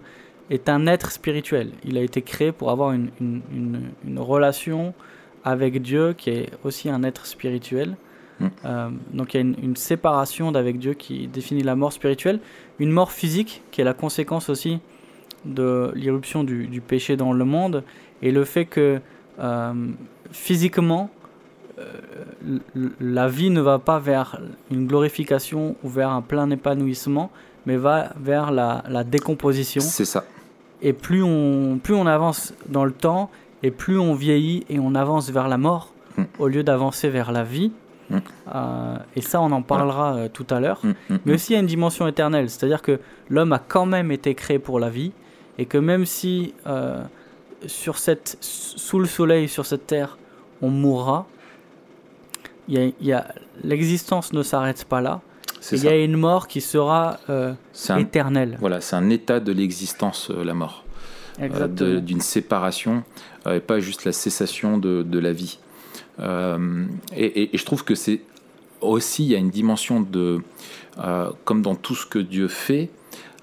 [0.51, 1.71] est un être spirituel.
[1.85, 4.95] Il a été créé pour avoir une, une relation
[5.45, 7.97] avec Dieu qui est aussi un être spirituel.
[8.65, 12.41] Euh, donc il y a une, séparation d'avec Dieu qui définit la mort spirituelle,
[12.83, 14.81] une mort physique qui est la conséquence aussi
[15.45, 17.85] de l'irruption du, péché dans le monde
[18.23, 19.01] et le fait que
[19.39, 19.73] euh,
[20.33, 21.09] physiquement
[21.79, 22.59] euh,
[23.01, 24.41] la vie ne va pas vers
[24.73, 27.31] une glorification ou vers un plein épanouissement,
[27.67, 29.81] mais va vers la, décomposition.
[29.81, 30.25] C'est ça.
[30.83, 33.31] Et plus on, plus on avance dans le temps,
[33.63, 36.23] et plus on vieillit et on avance vers la mort, mm.
[36.41, 37.71] au lieu d'avancer vers la vie,
[38.55, 40.81] euh, et ça, on en parlera euh, tout à l'heure.
[40.83, 41.35] Mm, mm, Mais mm.
[41.35, 42.51] aussi, il y a une dimension éternelle.
[42.51, 42.99] C'est-à-dire que
[43.29, 45.13] l'homme a quand même été créé pour la vie.
[45.59, 47.03] Et que même si euh,
[47.67, 50.19] sur cette, sous le soleil, sur cette terre,
[50.63, 51.27] on mourra,
[52.69, 53.27] il y a,
[53.63, 55.21] l'existence ne s'arrête pas là.
[55.71, 57.19] Il y a une mort qui sera
[57.97, 58.57] éternelle.
[58.61, 60.85] voilà, c'est un état de l'existence, la mort.
[61.39, 63.05] d'une séparation,
[63.49, 65.59] et pas juste la cessation de, de la vie.
[66.21, 68.21] Euh, et, je trouve que c'est
[68.81, 70.41] aussi, il y a une dimension de,
[70.99, 72.91] euh, comme dans tout ce que Dieu fait,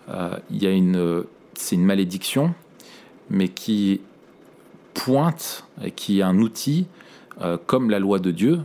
[0.10, 2.54] euh, il y a une, c'est une malédiction,
[3.30, 4.02] mais qui
[4.94, 6.88] pointe, et qui est un outil,
[7.68, 8.60] comme la loi de Dieu,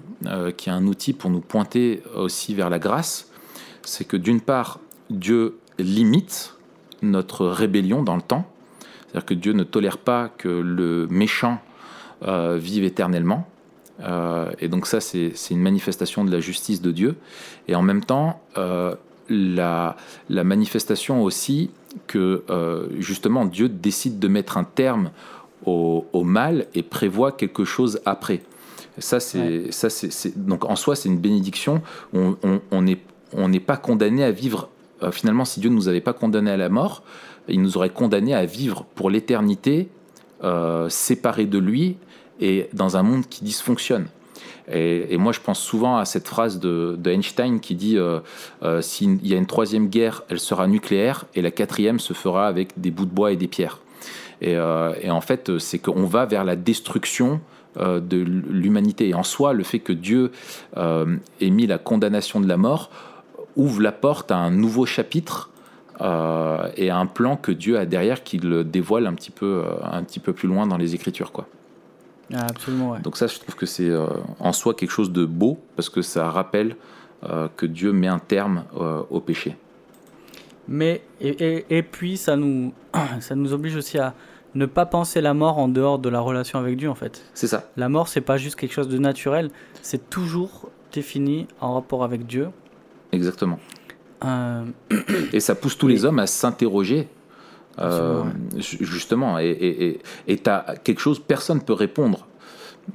[0.57, 3.31] qui est un outil pour nous pointer aussi vers la grâce.
[3.83, 6.57] C'est que d'une part, Dieu limite
[7.03, 11.61] notre rébellion dans le temps, c'est-à-dire que Dieu ne tolère pas que le méchant
[12.27, 13.47] vive éternellement.
[14.00, 17.16] Euh, et donc ça, c'est une manifestation de la justice de Dieu.
[17.68, 18.94] Et en même temps, euh,
[19.28, 19.96] la,
[20.28, 21.70] la, manifestation aussi
[22.07, 22.42] que
[22.98, 25.11] justement Dieu décide de mettre un terme
[25.64, 28.42] au, mal et prévoit quelque chose après.
[28.98, 31.80] Ça, c'est, ça, c'est, donc en soi, c'est une bénédiction.
[32.12, 32.37] On
[32.83, 32.98] n'est
[33.33, 34.68] on, on pas condamné à vivre.
[35.11, 37.02] finalement, si Dieu ne nous avait pas condamné à la mort,
[37.48, 39.88] il nous aurait condamné à vivre pour l'éternité
[40.42, 41.96] euh, séparé de lui
[42.40, 44.07] et dans un monde qui dysfonctionne.
[44.73, 48.20] Et, moi, je pense souvent à cette phrase de, Einstein qui dit euh,
[48.62, 52.47] euh, s'il y a une troisième guerre, elle sera nucléaire, et la quatrième se fera
[52.47, 53.81] avec des bouts de bois et des pierres.
[54.40, 57.40] Et, en fait, c'est qu'on va vers la destruction
[57.77, 59.09] de l'humanité.
[59.09, 60.33] Et en soi, le fait que Dieu
[60.77, 62.90] ait mis la condamnation de la mort
[63.57, 65.51] ouvre la porte à un nouveau chapitre
[66.01, 69.75] euh, et un plan que Dieu a derrière qui le dévoile un petit peu, euh,
[69.85, 71.31] un petit peu plus loin dans les Écritures.
[71.31, 71.47] Quoi.
[72.35, 73.01] Ah, absolument, ouais.
[73.01, 74.07] Donc ça, je trouve que c'est euh,
[74.40, 76.77] en soi quelque chose de beau, parce que ça rappelle
[77.57, 78.64] que Dieu met un terme
[79.09, 79.57] au péché.
[80.68, 82.75] Mais, et, et, puis, ça nous,
[83.20, 84.12] ça nous oblige aussi à
[84.55, 87.25] ne pas penser la mort en dehors de la relation avec Dieu, en fait.
[87.35, 87.70] C'est ça.
[87.77, 89.51] La mort, c'est pas juste quelque chose de naturel,
[89.83, 92.49] c'est toujours défini en rapport avec Dieu.
[93.12, 93.59] Exactement.
[94.25, 94.64] Euh,
[95.33, 97.09] et ça pousse tous les hommes à s'interroger.
[97.80, 98.22] Euh,
[98.58, 102.26] justement, et tu as quelque chose, personne ne peut répondre.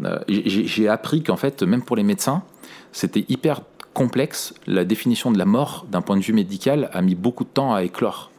[0.03, 2.43] Euh, j'ai appris qu'en fait, même pour les médecins,
[2.91, 3.61] c'était hyper
[3.93, 4.53] complexe.
[4.67, 7.73] La définition de la mort, d'un point de vue médical, a mis beaucoup de temps
[7.73, 8.31] à éclore.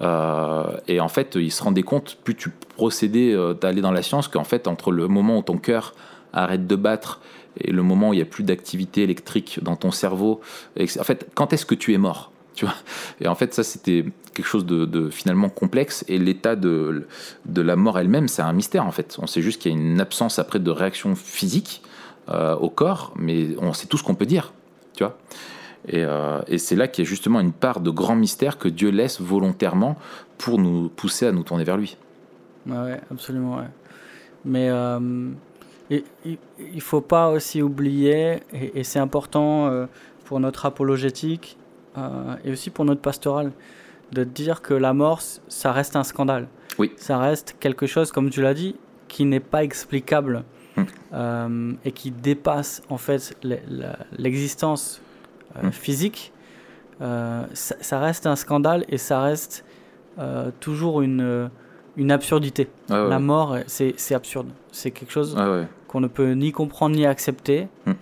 [0.00, 4.44] et en fait, ils se rendaient compte, plus tu procédais d'aller dans la science, qu'en
[4.44, 5.94] fait, entre le moment où ton cœur
[6.32, 7.20] arrête de battre
[7.60, 10.40] et le moment où il n'y a plus d'activité électrique dans ton cerveau.
[10.78, 12.32] En fait, quand est-ce que tu es mort?
[13.20, 16.04] Et en fait, ça, c'était quelque chose de, finalement complexe.
[16.08, 17.06] Et l'état de,
[17.54, 19.16] la mort elle-même, c'est un mystère, en fait.
[19.20, 21.82] On sait juste qu'il y a une absence après de réaction physique
[22.28, 24.52] euh, au corps, mais on sait tout ce qu'on peut dire,
[24.94, 25.18] tu vois.
[25.86, 28.68] Et, euh, et c'est là qu'il y a justement une part de grand mystère que
[28.68, 29.96] Dieu laisse volontairement
[30.38, 31.96] pour nous pousser à nous tourner vers lui.
[32.66, 33.58] Ouais, absolument.
[34.46, 35.28] Mais euh,
[35.90, 36.38] il
[36.74, 39.86] ne faut pas aussi oublier, et, c'est important
[40.24, 41.58] pour notre apologétique
[41.96, 43.52] euh, et aussi pour notre pastoral,
[44.12, 46.48] de dire que la mort, ça reste un scandale.
[46.78, 46.92] Oui.
[46.96, 48.76] Ça reste quelque chose, comme tu l'as dit,
[49.08, 50.44] qui n'est pas explicable
[50.76, 50.86] hum.
[51.12, 53.36] euh, et qui dépasse en fait
[54.18, 55.00] l'existence
[55.62, 55.72] hum.
[55.72, 56.32] physique.
[57.00, 57.46] Ça,
[57.80, 59.64] ça, reste un scandale et ça reste
[60.60, 61.50] toujours une
[61.96, 62.68] une absurdité.
[62.88, 64.48] la mort, c'est absurde.
[64.72, 65.36] C'est quelque chose
[65.88, 67.68] qu'on ne peut ni comprendre ni accepter.
[67.86, 67.92] Hmm.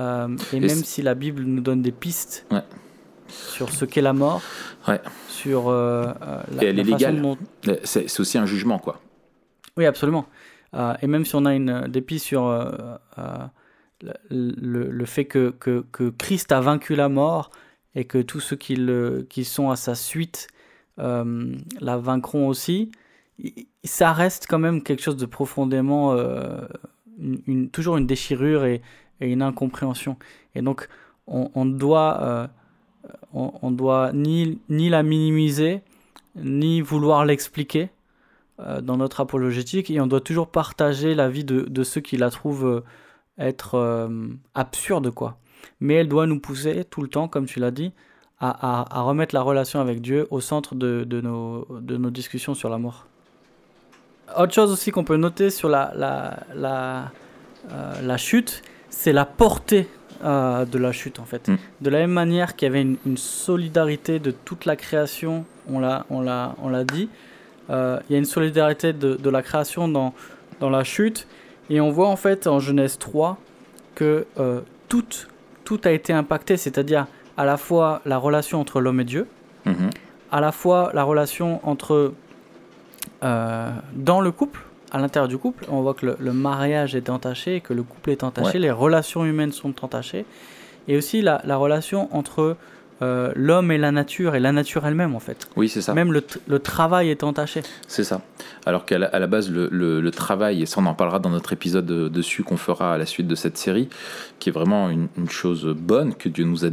[0.00, 2.46] Euh, et, même si la Bible nous donne des pistes
[3.28, 4.42] sur ce qu'est la mort,
[5.28, 7.22] sur euh, euh, la, elle est légale.
[7.84, 9.00] C'est aussi un jugement, quoi.
[9.76, 10.26] Oui, absolument.
[11.02, 12.48] et même si on a une, des pistes sur
[14.00, 17.50] le, le, fait que, que, que, Christ a vaincu la mort
[17.94, 20.48] et que tous ceux qui, le, qui sont à sa suite
[20.96, 22.90] la vaincront aussi,
[23.82, 26.66] ça reste quand même quelque chose de profondément, euh,
[27.18, 28.82] une, toujours une déchirure et,
[29.20, 30.18] une incompréhension.
[30.54, 30.88] Et donc,
[31.26, 32.50] on, doit,
[33.04, 35.82] euh, on, doit ni, ni la minimiser,
[36.36, 37.90] ni vouloir l'expliquer
[38.60, 42.16] euh, dans notre apologétique, et on doit toujours partager la vie de, de ceux qui
[42.16, 42.82] la trouvent
[43.38, 44.08] être
[44.54, 45.38] absurde, quoi.
[45.80, 47.92] Mais elle doit nous pousser tout le temps, comme tu l'as dit,
[48.40, 52.54] à, à, remettre la relation avec Dieu au centre de, de, nos, de nos discussions
[52.54, 53.06] sur la mort.
[54.38, 57.12] Autre chose aussi qu'on peut noter sur la, la, la,
[57.70, 59.88] euh, la chute, c'est la portée
[60.24, 61.48] euh, de la chute en fait.
[61.48, 61.56] Mm.
[61.80, 66.06] De la même manière qu'il y avait une, solidarité de toute la création, on l'a,
[66.10, 67.08] on l'a, on l'a dit,
[67.70, 70.14] euh, il y a une solidarité de, de, la création dans,
[70.60, 71.26] dans la chute.
[71.70, 73.38] Et on voit en fait en Genèse 3
[73.94, 74.26] que
[74.88, 75.04] tout,
[75.64, 77.06] tout a été impacté, c'est-à-dire
[77.36, 79.26] à la fois la relation entre l'homme et Dieu,
[79.66, 79.90] mm-hmm.
[80.30, 82.12] à la fois la relation entre
[83.22, 84.60] euh, dans le couple,
[84.94, 88.22] à l'intérieur du couple, on voit que le, mariage est entaché, que le couple est
[88.22, 90.24] entaché, les relations humaines sont entachées,
[90.86, 92.56] et aussi la, la relation entre
[93.02, 95.48] euh, l'homme et la nature, et la nature elle-même en fait.
[95.56, 95.94] Oui, c'est ça.
[95.94, 97.62] Même le, le, travail est entaché.
[97.88, 98.20] C'est ça.
[98.66, 101.86] Alors qu'à la, base, le, le, travail, et ça on en parlera dans notre épisode
[101.86, 103.88] dessus qu'on fera à la suite de cette série,
[104.38, 106.68] qui est vraiment une, chose bonne que Dieu nous a,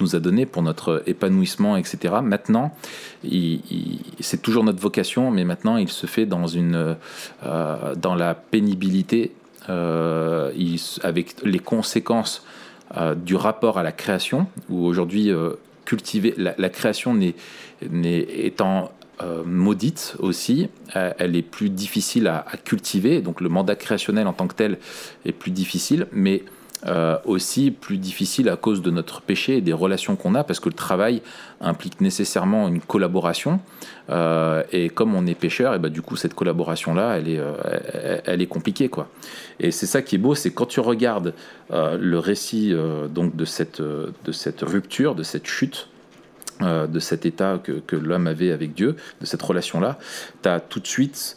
[0.00, 2.14] nous a donné pour notre épanouissement, etc.
[2.22, 2.74] Maintenant,
[4.20, 6.96] c'est toujours notre vocation, mais maintenant il se fait dans, une,
[7.44, 9.32] euh, dans la pénibilité,
[9.68, 10.50] euh,
[11.02, 12.42] avec les conséquences
[12.96, 15.52] euh, du rapport à la création, où aujourd'hui, euh,
[15.84, 17.34] cultiver la, création n'est,
[17.82, 24.34] étant euh, maudite aussi, elle est plus difficile à, cultiver, donc le mandat créationnel en
[24.34, 24.78] tant que tel
[25.24, 26.42] est plus difficile, mais
[26.86, 30.60] euh, aussi plus difficile à cause de notre péché et des relations qu'on a, parce
[30.60, 31.22] que le travail
[31.60, 33.60] implique nécessairement une collaboration.
[34.10, 38.20] Euh, et comme on est pêcheur, et bah, du coup, cette collaboration-là, elle est, euh,
[38.24, 38.88] elle, est compliquée.
[38.88, 39.08] Quoi.
[39.58, 41.34] Et c'est ça qui est beau, c'est quand tu regardes
[41.70, 42.74] le récit
[43.10, 45.88] donc de, cette, de cette rupture, de cette chute,
[46.60, 49.98] de cet état que, que l'homme avait avec Dieu, de cette relation-là,
[50.42, 51.36] tu as tout de suite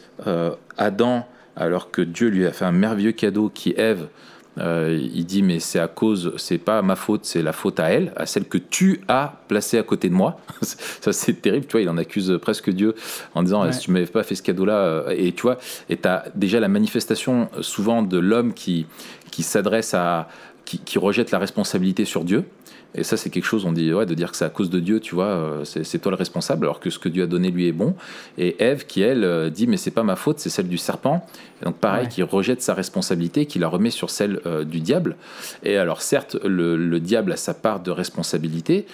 [0.78, 1.28] Adam,
[1.58, 4.08] alors que Dieu lui a fait un merveilleux cadeau qui Ève,
[4.58, 7.90] euh, il dit mais c'est à cause, c'est pas ma faute, c'est la faute à
[7.90, 10.40] elle, à celle que tu as placée à côté de moi.
[10.62, 12.96] ça c'est terrible, tu vois, il en accuse presque Dieu
[13.34, 15.58] en disant si tu m'avais pas fait ce cadeau-là, euh, et tu vois,
[15.90, 18.86] et as déjà la manifestation souvent de l'homme qui
[19.32, 20.28] qui s'adresse à
[20.66, 22.46] qui, rejette la responsabilité sur Dieu.
[22.94, 24.80] Et ça, c'est quelque chose, on dit, ouais, de dire que c'est à cause de
[24.80, 27.50] Dieu, tu vois, euh, c'est toi le responsable, alors que ce que Dieu a donné
[27.50, 27.96] lui est bon.
[28.38, 31.26] Et Ève, qui elle, euh, dit, mais c'est pas ma faute, c'est celle du serpent.
[31.62, 35.16] Et donc, pareil, qui rejette sa responsabilité, qui la remet sur celle euh, du diable.
[35.64, 38.86] Et alors, certes, le, diable a sa part de responsabilité,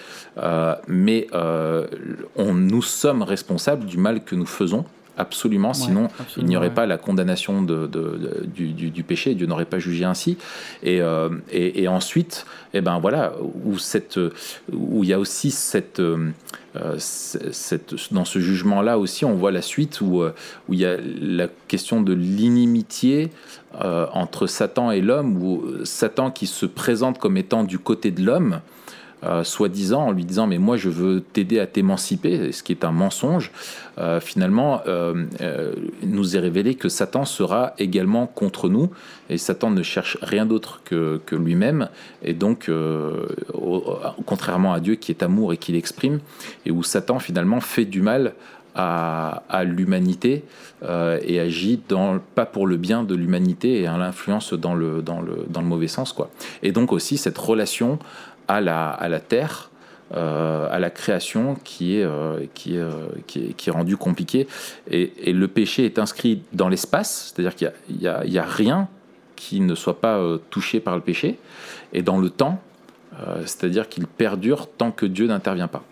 [0.86, 1.26] mais
[2.36, 4.84] on, nous sommes responsables du mal que nous faisons
[5.18, 7.88] absolument, sinon il n'y aurait pas la condamnation de,
[8.46, 10.38] du, péché, Dieu n'aurait pas jugé ainsi.
[10.82, 13.32] Et, euh, et, ensuite, eh ben voilà,
[13.64, 14.18] où, cette,
[14.72, 16.30] où il y a aussi cette, euh,
[16.98, 20.32] cette dans ce jugement-là aussi, on voit la suite où, euh,
[20.68, 23.30] où il y a la question de l'inimitié
[23.74, 28.60] entre Satan et l'homme, où Satan qui se présente comme étant du côté de l'homme,
[29.24, 32.84] euh, soi-disant en lui disant mais moi je veux t'aider à t'émanciper, ce qui est
[32.84, 33.50] un mensonge,
[33.98, 35.24] euh, finalement euh,
[36.04, 38.90] nous est révélé que Satan sera également contre nous
[39.28, 41.88] et Satan ne cherche rien d'autre que, que lui-même
[42.22, 42.70] et donc
[44.24, 46.20] contrairement à Dieu qui est amour et qui l'exprime
[46.64, 48.34] et où Satan finalement fait du mal
[48.76, 50.44] à, l'humanité
[50.88, 55.20] et agit dans, pas pour le bien de l'humanité et à l'influence dans le, dans,
[55.20, 56.12] le, dans le mauvais sens.
[56.12, 56.30] Quoi.
[56.62, 57.98] Et donc aussi cette relation
[58.48, 59.70] à la, à la terre,
[60.14, 64.46] euh, à la création qui est, euh, euh, qui, est, qui, est, rendue compliquée.
[64.90, 68.88] Et, et, le péché est inscrit dans l'espace, c'est-à-dire qu'il n'y a, a, a, rien
[69.36, 71.38] qui ne soit pas touché par le péché,
[71.92, 72.60] et dans le temps,
[73.40, 75.84] c'est-à-dire qu'il perdure tant que Dieu n'intervient pas.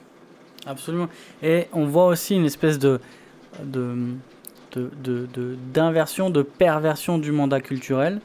[0.66, 1.08] Absolument.
[1.42, 2.98] Et on voit aussi une espèce de,
[3.62, 3.96] de,
[5.74, 8.20] d'inversion, de, de, perversion du mandat culturel.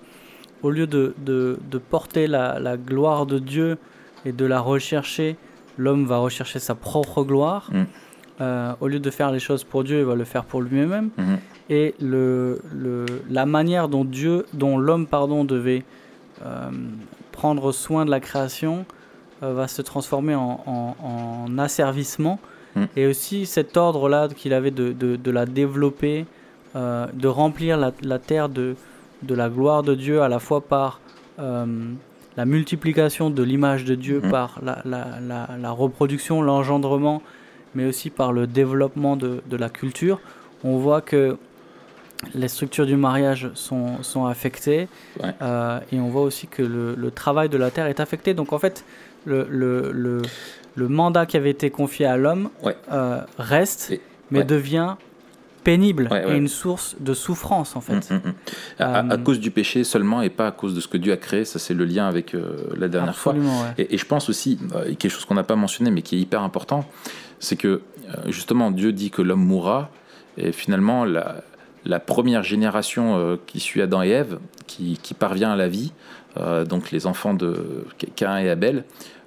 [0.63, 3.77] Au lieu de, de porter la, la, gloire de Dieu
[4.25, 5.35] et de la rechercher,
[5.77, 7.69] l'homme va rechercher sa propre gloire.
[7.71, 7.83] Mm.
[8.39, 11.09] Euh, au lieu de faire les choses pour Dieu, il va le faire pour lui-même.
[11.17, 11.37] Mm-hmm.
[11.69, 15.83] Et le, le, la manière dont Dieu, dont l'homme pardon devait
[16.43, 16.69] euh,
[17.31, 18.85] prendre soin de la création,
[19.43, 22.39] euh, va se transformer en, en, asservissement.
[22.75, 22.83] Mm.
[22.95, 26.25] Et aussi cet ordre-là qu'il avait de, de, de, la développer,
[26.73, 28.75] de remplir la, la, terre de,
[29.23, 31.01] de la gloire de Dieu à la fois par
[32.41, 34.31] la multiplication de l'image de Dieu mhm.
[34.31, 37.21] par la, la, la, reproduction, l'engendrement,
[37.75, 40.19] mais aussi par le développement de, de, la culture,
[40.63, 41.37] on voit que
[42.33, 44.87] les structures du mariage sont, sont affectées
[45.23, 48.33] euh, et on voit aussi que le, le, travail de la terre est affecté.
[48.33, 48.85] Donc en fait,
[49.25, 50.23] le, le,
[50.73, 52.49] le mandat qui avait été confié à l'homme
[52.91, 53.93] euh, reste,
[54.31, 54.95] mais devient
[55.63, 58.11] pénible et une source de souffrance en fait.
[58.11, 58.33] Mm, mm, mm.
[58.79, 61.17] À, euh, cause du péché seulement et pas à cause de ce que Dieu a
[61.17, 63.35] créé, ça c'est le lien avec euh, la dernière fois.
[63.77, 66.41] Et, je pense aussi, euh, quelque chose qu'on n'a pas mentionné mais qui est hyper
[66.41, 66.85] important,
[67.39, 67.81] c'est que
[68.27, 69.89] justement Dieu dit que l'homme mourra
[70.37, 71.43] et finalement la,
[71.85, 75.93] la première génération qui suit Adam et Ève, qui, qui, parvient à la vie,
[76.67, 78.83] donc les enfants de Cain et Abel,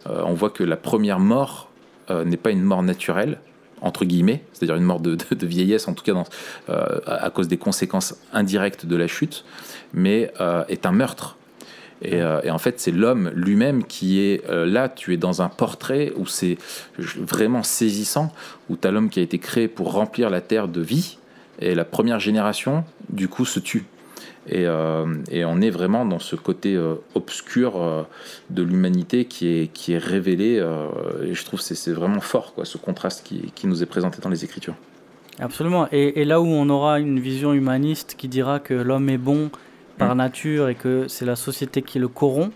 [0.07, 1.71] on voit que la première mort
[2.11, 3.39] n'est pas une mort naturelle,
[3.85, 5.17] entre guillemets, c'est-à-dire une mort de,
[5.47, 6.25] vieillesse, en tout cas
[6.71, 9.45] euh, à cause des conséquences indirectes de la chute,
[9.93, 11.37] mais euh, est un meurtre.
[12.07, 14.89] Euh, et, en fait, c'est l'homme lui-même qui est là.
[14.89, 16.59] Tu es dans un portrait où c'est
[16.99, 18.33] vraiment saisissant,
[18.69, 21.19] où tu as l'homme qui a été créé pour remplir la terre de vie,
[21.61, 23.85] et la première génération, du coup, se tue.
[24.53, 28.03] Euh, et, on est vraiment dans ce côté euh, obscur euh,
[28.51, 30.57] de l'humanité qui est, qui est révélé.
[31.23, 34.21] et je trouve que c'est vraiment fort, quoi, ce contraste qui, qui, nous est présenté
[34.21, 34.75] dans les Écritures.
[35.39, 35.89] Absolument.
[35.91, 39.51] Et, là où on aura une vision humaniste qui dira que l'homme est bon
[39.99, 40.19] par mm.
[40.19, 42.53] nature et que c'est la société qui le corrompt,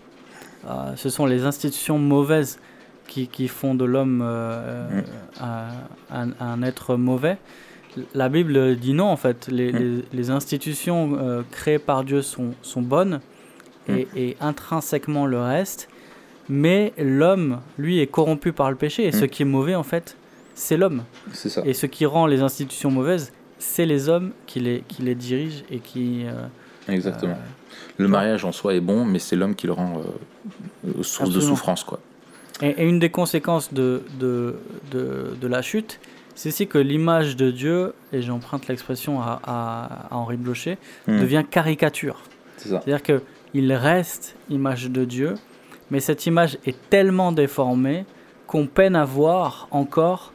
[0.95, 2.59] ce sont les institutions mauvaises
[3.07, 5.41] qui, qui font de l'homme mm.
[5.41, 7.37] un, un, être mauvais.
[8.13, 9.47] La Bible dit non, en fait.
[9.47, 10.31] Les, hmm.
[10.31, 13.19] institutions euh, créées par Dieu sont, sont bonnes
[13.87, 14.05] et,
[14.39, 14.43] hmm.
[14.43, 15.89] intrinsèquement le reste.
[16.47, 19.05] Mais l'homme, lui, est corrompu par le péché.
[19.05, 19.29] Et ce hmm.
[19.29, 20.15] qui est mauvais, en fait,
[20.55, 21.03] c'est l'homme.
[21.65, 25.63] Et ce qui rend les institutions mauvaises, c'est les hommes qui les, qui les dirigent
[25.69, 26.47] et qui, euh,
[26.87, 27.37] Exactement.
[27.97, 30.01] le mariage en soi est bon, mais c'est l'homme qui le rend
[31.01, 31.83] source de souffrance.
[31.83, 31.99] Quoi.
[32.61, 34.55] Et, une des conséquences de, de,
[34.91, 35.99] de, de la chute,
[36.39, 41.19] c'est aussi que l'image de Dieu, et j'emprunte l'expression à, à, Henri Blocher, hmm.
[41.19, 42.21] devient caricature.
[42.55, 45.35] C'est-à-dire qu'il reste image de Dieu,
[45.91, 48.05] mais cette image est tellement déformée
[48.47, 50.31] qu'on peine à voir encore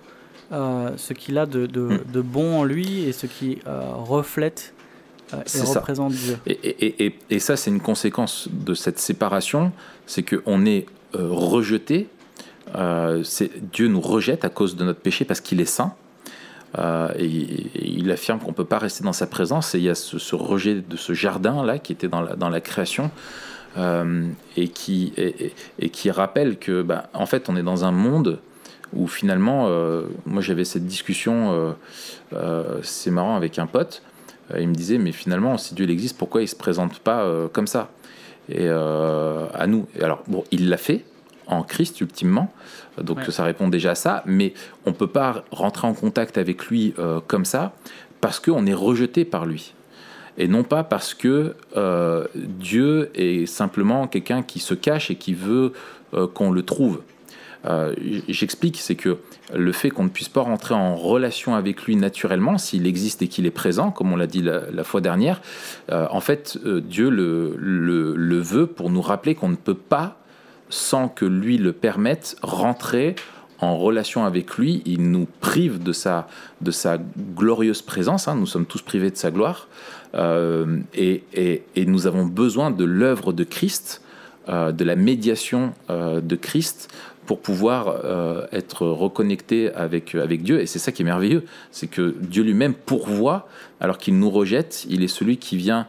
[0.53, 2.13] euh, ce qu'il a de, de, hmm.
[2.13, 4.75] de, bon en lui et ce qui euh, reflète
[5.33, 6.37] euh, et représente Dieu.
[6.45, 9.73] Et, et, et, et ça, c'est une conséquence de cette séparation,
[10.05, 10.85] c'est qu'on est
[11.15, 12.09] rejeté
[12.73, 15.95] Dieu nous rejette à cause de notre péché parce qu'il est saint.
[16.79, 17.27] Euh, et,
[17.85, 19.75] il affirme qu'on ne peut pas rester dans sa présence.
[19.75, 22.61] Et il y a ce, rejet de ce jardin-là qui était dans la, dans la
[22.61, 23.11] création.
[23.77, 28.39] Euh, et, qui, et, qui rappelle que, bah, en fait, on est dans un monde
[28.93, 29.69] où finalement,
[30.25, 31.75] moi j'avais cette discussion,
[32.83, 34.03] c'est marrant, avec un pote.
[34.57, 37.67] il me disait, mais finalement, si Dieu existe, pourquoi il ne se présente pas comme
[37.67, 37.91] ça?
[38.49, 39.89] Et à nous.
[40.01, 41.05] alors, bon, il l'a fait,
[41.47, 42.53] en Christ ultimement.
[43.01, 44.55] Donc ça répond déjà à ça, mais
[44.87, 47.75] on ne peut pas rentrer en contact avec lui euh, comme ça
[48.21, 49.75] parce qu'on est rejeté par lui.
[50.39, 55.35] Et non pas parce que euh, Dieu est simplement quelqu'un qui se cache et qui
[55.35, 55.73] veut
[56.15, 57.03] euh, qu'on le trouve.
[58.29, 59.17] J'explique, c'est que
[59.55, 63.29] le fait qu'on ne puisse pas rentrer en relation avec lui naturellement, s'il existe et
[63.29, 65.41] qu'il est présent, comme on l'a dit la, fois dernière,
[65.91, 70.19] en fait, Dieu le, le, veut pour nous rappeler qu'on ne peut pas
[70.75, 73.15] sans que lui le permette, rentrer
[73.61, 74.83] en relation avec lui.
[74.87, 76.27] Il nous prive de sa,
[76.61, 76.99] de sa
[77.37, 78.27] glorieuse présence.
[78.27, 78.35] Hein.
[78.35, 79.69] Nous sommes tous privés de sa gloire.
[80.15, 84.03] Euh, et, nous avons besoin de l'œuvre de Christ,
[84.49, 86.93] euh, de la médiation euh, de Christ
[87.27, 88.03] pour pouvoir
[88.53, 90.61] être reconnecté avec, avec Dieu.
[90.61, 93.49] Et c'est ça qui est merveilleux, c'est que Dieu lui-même pourvoit
[93.81, 94.85] alors qu'il nous rejette.
[94.91, 95.87] Il est celui qui vient,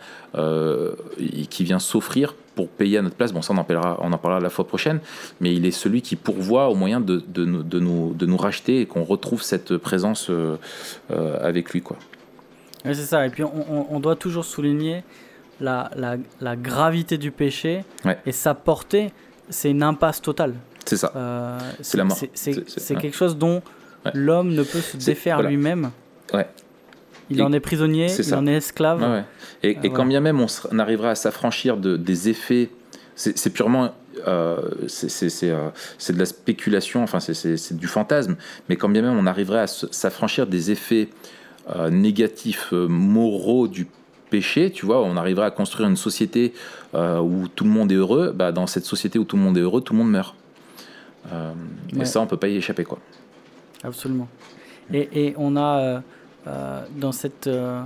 [1.50, 3.34] qui vient s'offrir pour payer à notre place.
[3.34, 5.00] Bon, ça, on en, parlera, on en parlera la fois prochaine,
[5.42, 8.82] mais il est celui qui pourvoit au moyen de, de, de nous, de nous racheter
[8.82, 10.58] et qu'on retrouve cette présence euh,
[11.12, 11.82] euh, avec lui.
[11.82, 11.98] Quoi.
[12.84, 13.26] c'est ça.
[13.26, 15.04] Et puis, on, on, doit toujours souligner
[15.60, 17.84] la, la, la gravité du péché
[18.26, 19.12] et sa portée.
[19.50, 20.56] C'est une impasse totale.
[20.86, 21.12] C'est ça.
[21.16, 22.18] Euh, c'est la mort.
[22.34, 23.62] C'est quelque chose dont
[24.14, 25.92] l'homme ne peut se défaire lui-même.
[26.34, 26.48] Ouais.
[27.30, 29.24] Il en est prisonnier, il en est esclave.
[29.64, 32.70] Et, ah, quand bien même on, arrivera à s'affranchir de, des effets,
[33.16, 33.92] c'est purement
[34.28, 38.36] euh, euh, c'est de la spéculation, enfin c'est du fantasme,
[38.70, 41.10] mais quand bien même on arriverait à s'affranchir des effets
[41.76, 43.88] euh, négatifs moraux du
[44.30, 46.54] péché, tu vois, on arriverait à construire une société
[46.94, 49.62] où tout le monde est heureux, bah, dans cette société où tout le monde est
[49.62, 50.36] heureux, tout le monde meurt.
[52.00, 53.00] Et ça, on peut pas y échapper, quoi.
[53.84, 54.28] Absolument.
[54.94, 56.02] Et, et on a
[56.96, 57.82] dans, cette, euh,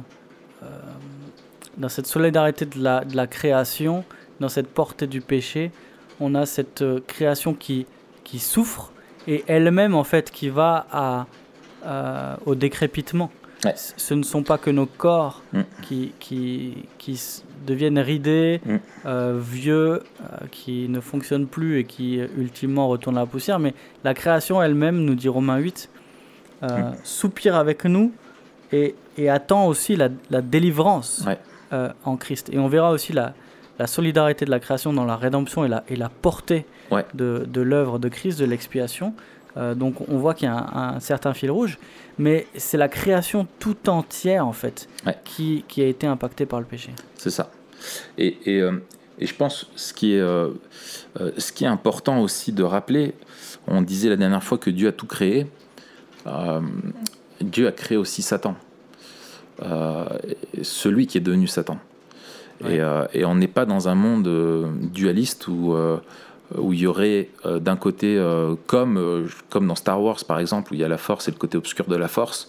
[0.63, 0.65] euh,
[1.77, 4.03] dans cette solidarité de la, de la création,
[4.39, 5.71] dans cette portée du péché,
[6.19, 7.85] on a cette création qui,
[8.23, 8.91] qui souffre
[9.27, 11.25] et elle-même en fait qui va à,
[12.45, 13.31] au décrépitement.
[13.75, 15.61] Ce ne sont pas que nos corps mm.
[15.81, 19.37] qui, qui, qui, deviennent ridés, mm.
[19.37, 20.03] vieux,
[20.51, 25.03] qui ne fonctionnent plus et qui ultimement retournent à la poussière, mais la création elle-même,
[25.03, 25.89] nous dit Romains 8,
[26.61, 26.67] mm.
[27.03, 28.13] soupire avec nous
[28.71, 31.25] et, et attend aussi la, la délivrance
[31.73, 32.49] euh, en Christ.
[32.51, 33.33] Et on verra aussi la,
[33.77, 36.65] la, solidarité de la création dans la rédemption et la, et la portée
[37.13, 39.13] de, de l'œuvre de Christ, de l'expiation.
[39.57, 41.77] Euh, donc on voit qu'il y a un, certain fil rouge,
[42.17, 44.87] mais c'est la création tout entière en fait
[45.23, 46.91] qui, qui, a été impactée par le péché.
[47.15, 47.51] C'est ça.
[48.17, 48.83] Et, et, euh,
[49.17, 53.15] et, je pense ce qui est, ce qui est important aussi de rappeler,
[53.67, 55.47] on disait la dernière fois que Dieu a tout créé.
[57.41, 58.55] Dieu a créé aussi Satan,
[59.63, 60.05] euh,
[60.61, 61.79] celui qui est devenu Satan.
[62.65, 65.73] Euh, et, on n'est pas dans un monde euh, dualiste où,
[66.57, 68.21] où il y aurait d'un côté,
[68.65, 71.37] comme, comme dans Star Wars par exemple, où il y a la force et le
[71.37, 72.47] côté obscur de la force,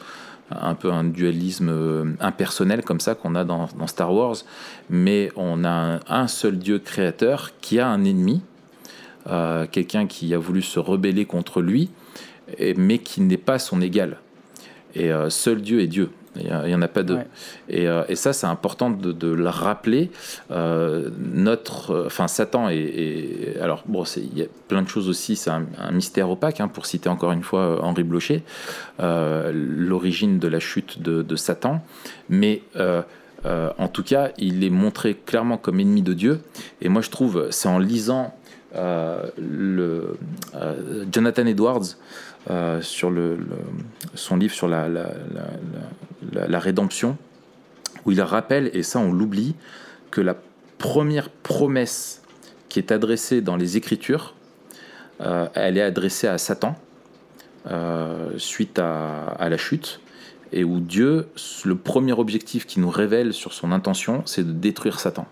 [0.51, 4.37] un peu un dualisme impersonnel comme ça qu'on a dans, Star Wars,
[4.89, 8.43] mais on a un, seul Dieu créateur qui a un ennemi,
[9.71, 11.91] quelqu'un qui a voulu se rebeller contre lui,
[12.77, 14.17] mais qui n'est pas son égal.
[14.95, 16.11] Et euh, seul Dieu est Dieu.
[16.37, 17.19] Il n'y en a pas deux.
[17.69, 20.13] Et, euh, et, ça, c'est important de, de, le rappeler.
[20.53, 25.35] Euh, notre, enfin, Satan est, alors bon, il y a plein de choses aussi.
[25.35, 28.45] C'est un, mystère opaque, hein, pour citer encore une fois Henri Blocher,
[29.01, 31.83] l'origine de la chute de, de Satan.
[32.29, 36.43] Mais en tout cas, il est montré clairement comme ennemi de Dieu.
[36.81, 38.33] Et moi, je trouve, c'est en lisant
[38.73, 40.17] le
[41.11, 41.97] Jonathan Edwards.
[42.49, 43.39] Euh, sur le,
[44.15, 45.11] son livre sur la, la,
[46.33, 47.19] la, rédemption,
[48.07, 49.55] où il rappelle, et ça on l'oublie,
[50.11, 50.35] que la
[50.79, 52.23] première promesse
[52.71, 54.35] qui est adressée dans les Écritures,
[55.21, 56.77] euh, elle est adressée à Satan
[57.71, 60.01] euh, suite à, la chute,
[60.51, 61.29] et où Dieu,
[61.67, 65.27] le premier objectif qui nous révèle sur son intention, c'est de détruire Satan.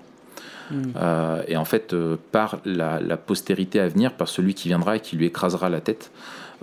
[0.70, 0.82] Hmm.
[0.96, 1.96] Euh, et en fait,
[2.32, 5.80] par la, la, postérité à venir, par celui qui viendra et qui lui écrasera la
[5.80, 6.10] tête,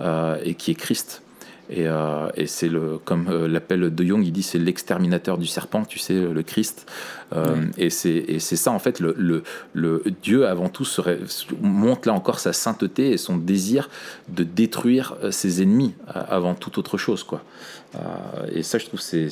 [0.00, 1.22] et qui est Christ.
[1.70, 5.84] Euh, et, c'est le, comme euh, l'appelle de Jung, il dit c'est l'exterminateur du serpent,
[5.84, 6.90] tu sais, le Christ.
[7.34, 9.42] Euh, et c'est ça, en fait, le, le,
[9.72, 10.86] le, Dieu avant tout
[11.60, 13.88] montre là encore sa sainteté et son désir
[14.28, 17.24] de détruire ses ennemis avant toute autre chose.
[17.24, 17.42] Quoi.
[18.52, 19.28] et ça, je trouve, c'est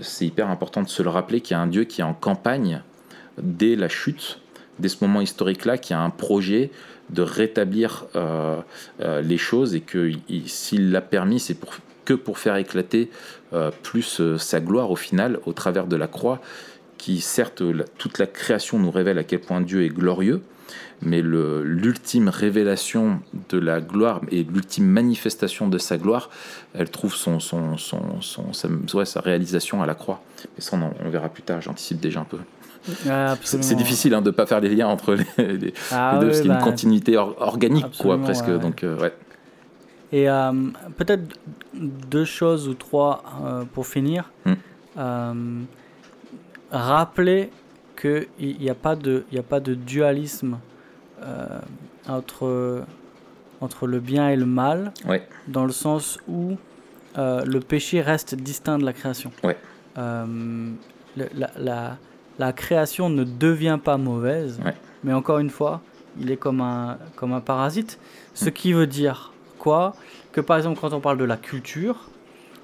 [0.00, 2.14] c'est hyper important de se le rappeler qu'il y a un Dieu qui est en
[2.14, 2.82] campagne
[3.42, 4.38] dès la chute,
[4.78, 6.70] dès ce moment historique-là, qui a un projet
[7.12, 8.60] de rétablir euh,
[9.00, 10.12] euh, les choses et que
[10.46, 13.10] s'il l'a permis, c'est pour, que pour faire éclater
[13.52, 16.40] euh, plus sa gloire au final au travers de la croix,
[16.98, 17.62] qui certes
[17.98, 20.42] toute la création nous révèle à quel point Dieu est glorieux,
[21.02, 26.28] mais l'ultime révélation de la gloire et l'ultime manifestation de sa gloire,
[26.74, 28.02] elle trouve son, son, son,
[28.52, 30.22] sa, sa, réalisation à la croix.
[30.54, 32.36] Mais ça, on verra plus tard, j'anticipe déjà un peu
[33.42, 36.48] c'est difficile hein, de ne pas faire les liens entre les, ah deux, parce qu'il
[36.48, 38.50] y a une bah, continuité organique, quoi, presque.
[38.50, 39.12] Donc, euh, ouais.
[40.12, 40.52] Et euh,
[40.96, 41.22] peut-être
[41.74, 44.30] deux choses ou trois euh, pour finir.
[44.96, 45.64] Hmm.
[46.72, 47.50] rappeler
[48.00, 48.26] qu'il
[48.58, 50.58] n'y a, pas de, a pas de dualisme
[52.08, 52.82] entre,
[53.60, 54.92] entre le bien et le mal,
[55.48, 56.56] dans le sens où
[57.16, 59.30] le péché reste distinct de la création.
[59.44, 59.56] Ouais.
[59.96, 61.98] la, la
[62.40, 64.60] la création ne devient pas mauvaise,
[65.04, 65.82] mais encore une fois,
[66.18, 67.98] il est comme un, comme un parasite.
[68.32, 69.94] Ce qui veut dire quoi?
[70.32, 72.08] Que par exemple, quand on parle de la culture,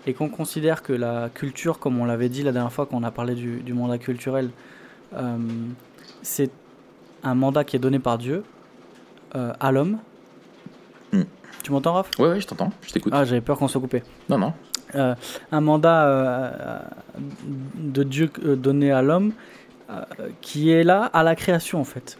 [0.07, 3.11] et qu'on considère que la culture, comme on l'avait dit la dernière fois qu'on a
[3.11, 4.49] parlé du, mandat culturel,
[5.15, 5.37] euh,
[6.23, 6.51] c'est
[7.23, 8.45] un mandat qui est donné par Dieu
[9.35, 9.99] euh, à l'homme.
[11.13, 11.23] Mm.
[11.63, 12.11] Tu m'entends, Raph?
[12.19, 13.13] Oui, ouais, je t'entends, je t'écoute.
[13.15, 14.03] Ah, j'avais peur qu'on soit coupé.
[14.31, 14.55] Non, non.
[14.95, 15.15] Euh,
[15.53, 16.83] un mandat
[17.77, 19.33] de Dieu donné à l'homme
[20.41, 22.19] qui est là à la création en fait.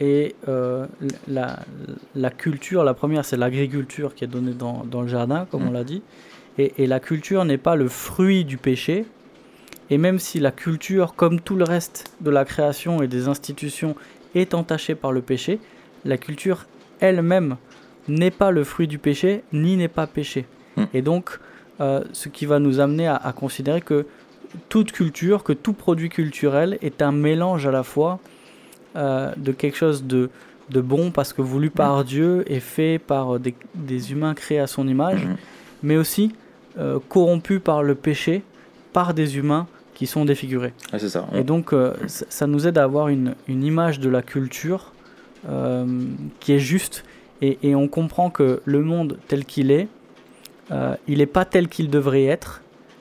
[0.00, 0.86] Et euh,
[1.28, 1.58] la,
[2.14, 5.70] la, culture, la première c'est l'agriculture qui est donnée dans, dans, le jardin, comme on
[5.70, 5.74] mm.
[5.74, 6.02] l'a dit.
[6.58, 9.04] Et, et, la culture n'est pas le fruit du péché.
[9.90, 13.94] Et même si la culture, comme tout le reste de la création et des institutions,
[14.34, 15.58] est entachée par le péché,
[16.04, 16.66] la culture
[17.00, 17.56] elle-même
[18.08, 20.46] n'est pas le fruit du péché, ni n'est pas péché.
[20.76, 20.84] Mm.
[20.94, 21.38] Et donc,
[21.82, 24.06] euh, ce qui va nous amener à, à considérer que
[24.68, 28.18] toute culture, que tout produit culturel est un mélange à la fois
[28.96, 30.30] euh, de quelque chose de,
[30.70, 32.04] de, bon parce que voulu par mm.
[32.04, 35.36] Dieu et fait par des, des, humains créés à son image, mm.
[35.84, 36.32] mais aussi
[36.78, 38.42] euh, corrompu par le péché,
[38.92, 40.72] par des humains qui sont défigurés.
[40.98, 41.26] c'est ça.
[41.34, 44.92] Et donc euh, ça nous aide à avoir une, une image de la culture
[46.40, 47.02] qui est juste
[47.40, 49.88] et, et, on comprend que le monde tel qu'il est,
[51.08, 52.60] il n'est pas tel qu'il devrait être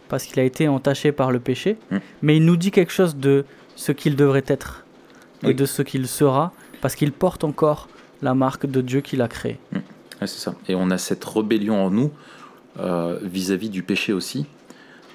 [0.10, 1.98] parce qu'il a été entaché par le péché, hmm.
[2.22, 3.46] mais il nous dit quelque chose de
[3.76, 4.84] ce qu'il devrait être
[5.44, 6.52] et de ce qu'il sera,
[6.82, 7.88] parce qu'il porte encore
[8.22, 9.58] la marque de Dieu qu'il a créé.
[9.72, 9.80] Hmm.
[10.20, 10.56] c'est ça.
[10.68, 12.12] Et on a cette rébellion en nous
[12.80, 14.46] euh, vis-à-vis du péché aussi,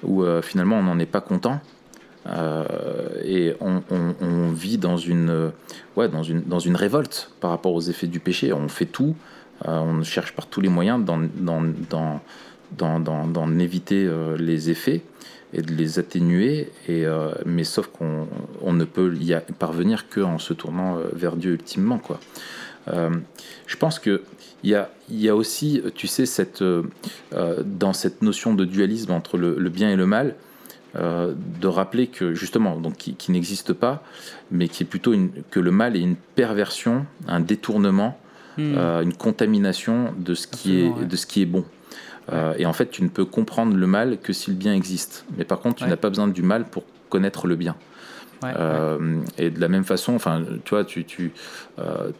[0.03, 1.59] où euh, finalement on n'en est pas content.
[2.27, 2.65] Euh,
[3.23, 5.51] et on, vit dans une,
[5.95, 8.51] ouais, dans, une, dans une révolte par rapport aux effets du péché.
[8.51, 9.15] On fait tout,
[9.63, 12.21] on cherche par tous les moyens dans, dans, dans
[12.71, 15.01] d'en éviter euh, les effets
[15.53, 18.27] et de les atténuer, et, euh, mais sauf qu'on
[18.61, 21.97] on ne peut y parvenir qu'en se tournant euh, vers Dieu ultimement.
[21.97, 22.19] Quoi.
[23.67, 24.19] je pense qu'il
[24.63, 26.63] y a, y a aussi, tu sais, cette,
[27.31, 30.35] dans cette notion de dualisme entre le, bien et le mal,
[30.93, 34.03] de rappeler que justement, donc qui, n'existe pas,
[34.51, 38.19] mais qui est plutôt une, que le mal est une perversion, un détournement,
[38.57, 38.77] hmm.
[39.01, 41.65] une contamination de ce, qui est, de ce qui est bon.
[42.31, 45.25] Euh, et en fait, tu ne peux comprendre le mal que si le bien existe.
[45.37, 47.75] Mais par contre, tu n'as pas besoin du mal pour connaître le bien.
[48.43, 51.31] Euh, et de la même façon, enfin, tu vois, tu, tu
[51.79, 52.11] euh,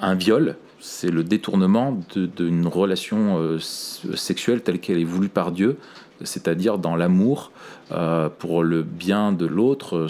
[0.00, 5.76] un viol, c'est le détournement d'une relation sexuelle telle qu'elle est voulue par Dieu,
[6.22, 7.52] c'est-à-dire dans l'amour,
[7.90, 10.08] euh, pour le bien de l'autre,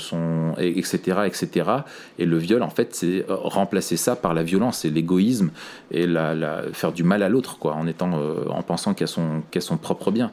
[0.58, 1.70] etc., etc.
[2.18, 5.50] Et le viol, en fait, c'est euh, remplacer ça par la violence et l'égoïsme
[5.92, 9.42] et la, faire du mal à l'autre, quoi, en étant, euh, en pensant qu'elle son,
[9.60, 10.32] son propre bien.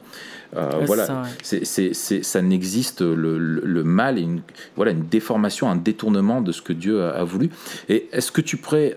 [0.54, 4.42] voilà, c'est, ça n'existe le, le, mal et une,
[4.76, 7.52] voilà, une déformation, un détournement de ce que Dieu a, voulu.
[7.90, 8.96] Et est-ce que tu pourrais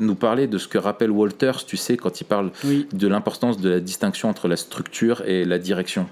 [0.00, 2.50] nous parler de ce que rappelle Walters, tu sais, quand il parle
[2.92, 6.08] de l'importance de la distinction entre la structure et la direction?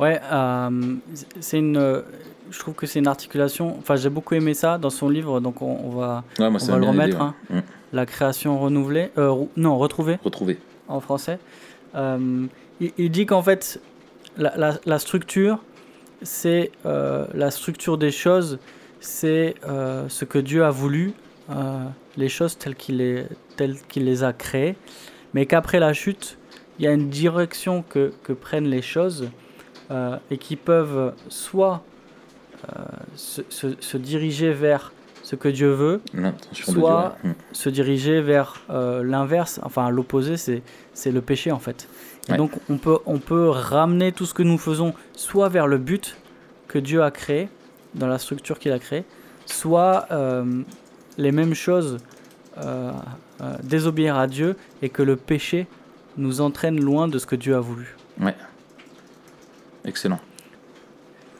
[0.00, 0.96] Ouais, euh,
[1.40, 2.02] c'est une.
[2.50, 3.76] Je trouve que c'est une articulation.
[3.78, 6.86] Enfin, j'ai beaucoup aimé ça dans son livre, donc on, va, Ouais, on va le
[6.86, 7.20] remettre.
[7.20, 7.34] hein.
[7.50, 7.60] Mm.
[7.92, 9.10] La création renouvelée.
[9.18, 10.58] euh, non, retrouvée Retrouver.
[10.88, 11.38] en français.
[11.94, 12.46] Euh,
[12.80, 13.80] il, il dit qu'en fait,
[14.36, 15.58] la, la- la structure,
[16.22, 18.58] c'est euh, la structure des choses,
[19.00, 21.12] c'est euh, ce que Dieu a voulu,
[21.50, 21.84] euh,
[22.16, 23.24] les choses telles qu'il les,
[23.56, 24.76] telles qu'il les a créées,
[25.34, 26.38] mais qu'après la chute,
[26.78, 29.28] il y a une direction que, que prennent les choses
[29.92, 31.82] euh, et qui peuvent soit
[32.68, 32.82] euh,
[33.16, 36.00] se, se- se diriger vers ce que Dieu veut,
[36.52, 37.30] Soit- Dieu.
[37.30, 37.34] Mm.
[37.52, 41.88] se diriger vers euh, l'inverse, enfin l'opposé, c'est le péché en fait.
[42.28, 42.38] Et Ouais.
[42.38, 46.16] donc on peut, on peut ramener tout ce que nous faisons soit vers le but
[46.68, 47.48] que Dieu a créé,
[47.94, 49.04] dans la structure qu'il a créée,
[49.46, 50.06] soit
[51.18, 51.98] les mêmes choses,
[53.62, 55.66] désobéir à Dieu et que le péché
[56.16, 57.96] nous entraîne loin de ce que Dieu a voulu.
[59.84, 60.20] Excellent.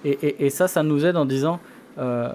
[0.05, 1.61] Et, et- et ça, ça nous aide en disant,
[1.99, 2.32] euh,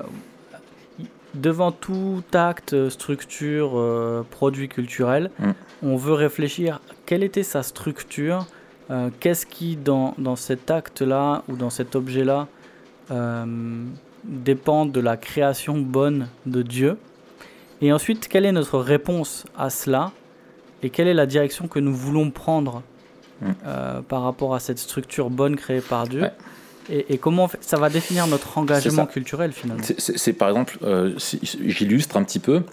[1.33, 5.51] devant tout acte, structure, euh, produit culturel, Mm.
[5.83, 8.45] on veut réfléchir quelle était sa structure,
[8.89, 12.47] euh, qu'est-ce qui dans, dans cet acte-là ou dans cet objet-là
[14.23, 16.97] dépend de la création bonne de Dieu?
[17.81, 20.11] Et ensuite, quelle est notre réponse à cela?
[20.83, 22.81] Et quelle est la direction que nous voulons prendre
[23.65, 26.31] Euh, par rapport à cette structure bonne créée par Dieu Ouais.
[26.89, 29.83] et, et comment fait- ça va définir notre engagement culturel finalement.
[29.83, 32.63] C'est- par exemple, euh, si- j'illustre un petit peu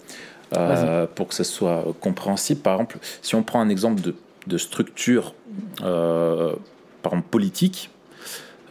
[0.57, 2.61] euh, pour que ça soit compréhensible.
[2.61, 4.15] Par exemple, si on prend un exemple de,
[4.47, 5.33] de structure,
[5.79, 7.89] par exemple politique,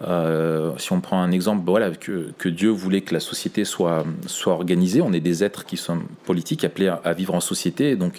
[0.06, 4.04] euh, si on prend un exemple, voilà, que, Dieu voulait que la société soit,
[4.46, 8.18] organisée, on est des êtres qui sont politiques, appelés à, vivre en société, donc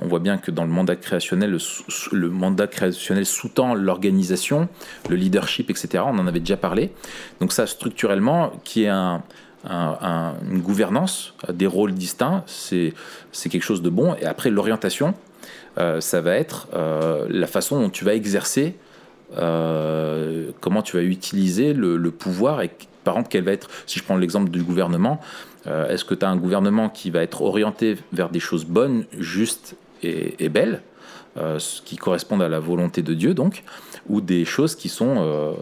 [0.00, 1.58] on voit bien que dans le mandat créationnel,
[2.12, 4.68] le, mandat créationnel sous-tend l'organisation,
[5.08, 6.04] le leadership, etc.
[6.06, 6.92] On en avait déjà parlé.
[7.40, 9.22] Donc ça, structurellement, qui est un,
[9.68, 12.92] un- un- une gouvernance, des rôles distincts, c'est
[13.32, 14.14] c'est quelque chose de bon.
[14.20, 15.14] Et après, l'orientation,
[15.78, 18.76] euh, ça va être euh, la façon dont tu vas exercer,
[19.36, 22.70] euh, comment tu vas utiliser le, pouvoir et
[23.04, 25.20] par exemple, quelle va être, si je prends l'exemple du gouvernement,
[25.66, 29.04] euh, est-ce que tu as un gouvernement qui va être orienté vers des choses bonnes,
[29.18, 30.82] justes et, belles,
[31.38, 33.62] euh, qui correspondent à la volonté de Dieu, donc,
[34.08, 35.52] ou des choses qui sont euh,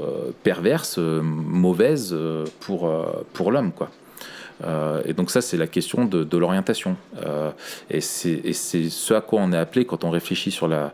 [0.43, 2.17] perverses, mauvaises
[2.61, 2.93] pour,
[3.33, 3.91] pour l'homme, quoi.
[5.05, 6.97] Et donc ça, c'est la question de, l'orientation.
[7.91, 10.93] Et c'est ce à quoi on est appelé quand on réfléchit sur la,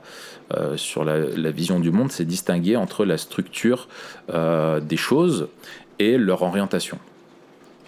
[0.57, 3.89] euh, sur la, la vision du monde, c'est distinguer entre la structure
[4.33, 5.49] euh, des choses
[5.99, 6.99] et leur orientation.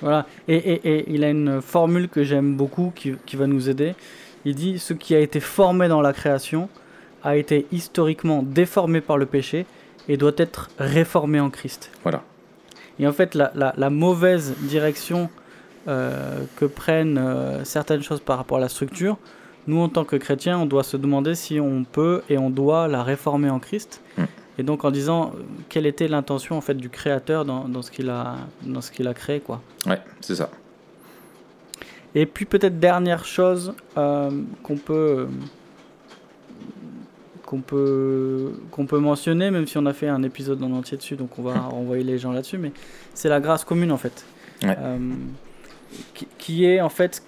[0.01, 0.27] Voilà.
[0.49, 3.95] Et, et- et il a une formule que j'aime beaucoup qui, qui va nous aider.
[4.45, 6.69] Il dit ce qui a été formé dans la création
[7.23, 9.67] a été historiquement déformé par le péché
[10.09, 11.91] et doit être réformé en Christ.
[12.03, 12.23] Voilà.
[12.99, 15.29] Et en fait, la, la- la mauvaise direction
[15.89, 19.19] euh, que prennent euh, certaines choses par rapport à la structure,
[19.67, 22.89] nous, en tant que chrétiens, on doit se demander si on peut et on doit
[22.89, 24.01] la réformer en Christ.
[24.17, 24.25] Mm.
[24.59, 25.33] Et donc en disant
[25.71, 29.09] quelle était l'intention en fait du créateur dans, dans ce qu'il a dans ce qu'il
[29.09, 29.63] a créé quoi.
[29.87, 30.51] Ouais, c'est ça.
[32.15, 34.31] Et puis peut-être dernière chose euh,
[34.63, 35.29] qu'on peut
[37.47, 41.17] qu'on peut qu'on peut mentionner, même si on a fait un épisode en entier dessus,
[41.17, 42.73] donc on va renvoyer les gens là-dessus, mais
[43.15, 44.25] c'est la grâce commune en fait,
[44.63, 44.77] Ouais.
[44.79, 44.99] Euh,
[46.13, 47.23] qui, qui est en fait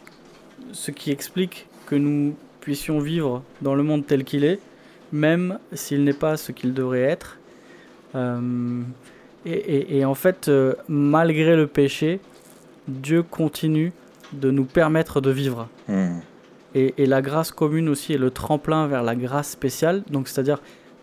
[0.73, 4.59] ce qui explique que nous puissions vivre dans le monde tel qu'il est,
[5.13, 7.37] même s'il n'est pas ce qu'il devrait être.
[8.15, 8.81] Euh,
[9.45, 12.19] et, et- et en fait, euh, malgré le péché,
[12.89, 13.93] Dieu continue
[14.33, 15.69] de nous permettre de vivre.
[15.87, 16.21] Hmm.
[16.75, 20.61] Et, et la grâce commune aussi est le tremplin vers la grâce spéciale, donc c'est-à-dire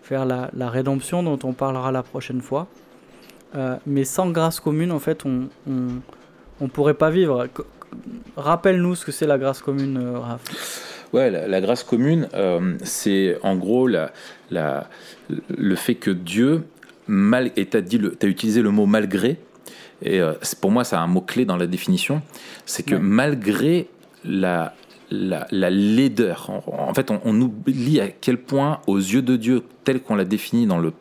[0.10, 2.66] vers la, la rédemption dont on parlera la prochaine fois.
[3.56, 5.50] Euh, mais sans grâce commune, en fait, on
[6.62, 7.48] on pourrait pas vivre.
[8.36, 10.42] Rappelle-nous ce que c'est la grâce commune, euh, Raph.
[11.14, 14.12] Ouais, la, la grâce commune, euh, c'est en gros la,
[14.52, 14.88] la,
[15.58, 16.64] le fait que Dieu,
[17.08, 19.38] mal, et tu as, utilisé le mot malgré,
[20.04, 22.22] et euh, pour moi, c'est un mot-clé dans la définition,
[22.66, 23.02] c'est que Ouais.
[23.02, 23.88] malgré
[24.24, 24.76] la,
[25.10, 29.64] la, la laideur, en, fait, on, on oublie à quel point, aux yeux de Dieu,
[29.84, 30.94] tel qu'on l'a défini dans le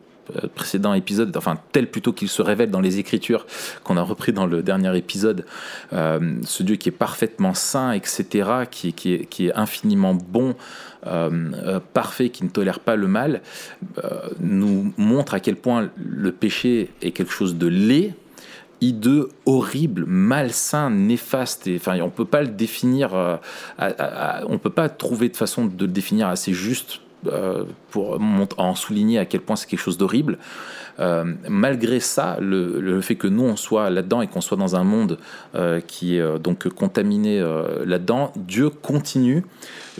[0.55, 3.45] précédent épisode, enfin tel plutôt qu'il se révèle dans les Écritures
[3.83, 5.45] qu'on a repris dans le dernier épisode,
[5.93, 10.55] euh, ce Dieu qui est parfaitement saint, etc., qui, est- qui, est, infiniment bon,
[11.07, 11.29] euh,
[11.65, 13.41] euh, parfait, qui ne tolère pas le mal,
[14.03, 14.09] euh,
[14.39, 18.13] nous montre à quel point le péché est quelque chose de laid,
[18.81, 21.67] hideux, horrible, malsain, néfaste.
[21.67, 23.35] Et, enfin, on peut pas le définir, euh,
[23.77, 27.01] à- à- on peut pas trouver de façon de le définir assez juste
[27.91, 28.19] pour
[28.57, 30.37] en souligner à quel point c'est quelque chose d'horrible.
[31.47, 35.17] malgré ça, le, fait que nous on soit là-dedans et qu'on soit dans un monde
[35.87, 37.41] qui est donc contaminé
[37.85, 39.43] là-dedans, Dieu continue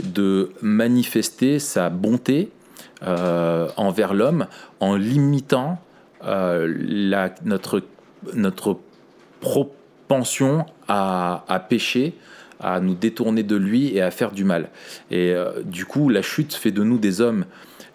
[0.01, 2.51] de manifester sa bonté
[3.01, 4.47] envers l'homme
[4.79, 5.79] en limitant
[6.23, 7.81] notre,
[8.33, 8.77] notre
[9.41, 12.15] propension à, pécher,
[12.59, 14.69] à nous détourner de lui et à faire du mal.
[15.11, 17.45] Et euh, du coup, la chute fait de nous des hommes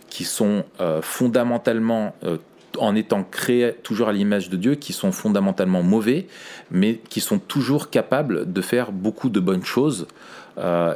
[0.09, 2.39] qui sont euh, fondamentalement, euh,
[2.79, 6.27] en étant créés toujours à l'image de Dieu, qui sont fondamentalement mauvais,
[6.71, 10.07] mais qui sont toujours capables de faire beaucoup de bonnes choses.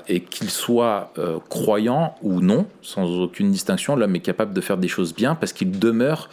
[0.09, 1.13] Et qu'ils soient
[1.49, 5.53] croyants ou non, sans aucune distinction, l'homme est capable de faire des choses bien parce
[5.53, 6.29] qu'il demeure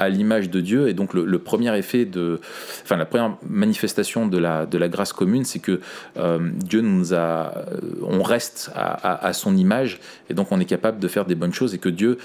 [0.00, 0.88] à l'image de Dieu.
[0.88, 2.40] Et donc le, premier effet de,
[2.82, 5.80] enfin la première manifestation de la, de la grâce commune, c'est que
[6.16, 10.98] euh, Dieu nous a, euh, on reste à, son image et donc on est capable
[10.98, 12.18] de faire des bonnes choses et que Dieu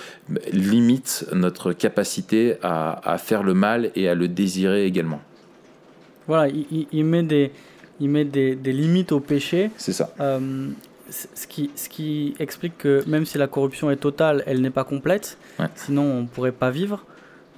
[0.52, 5.22] limite notre capacité à, faire le mal et à le désirer également.
[6.28, 6.52] Voilà,
[6.92, 7.52] il, met des,
[8.00, 9.72] il met des, des limites au péché.
[9.78, 10.14] C'est ça.
[10.20, 10.70] Euh,
[11.10, 14.84] ce qui, ce qui explique que même si la corruption est totale, elle n'est pas
[14.84, 15.38] complète.
[15.76, 17.06] Sinon, on ne pourrait pas vivre.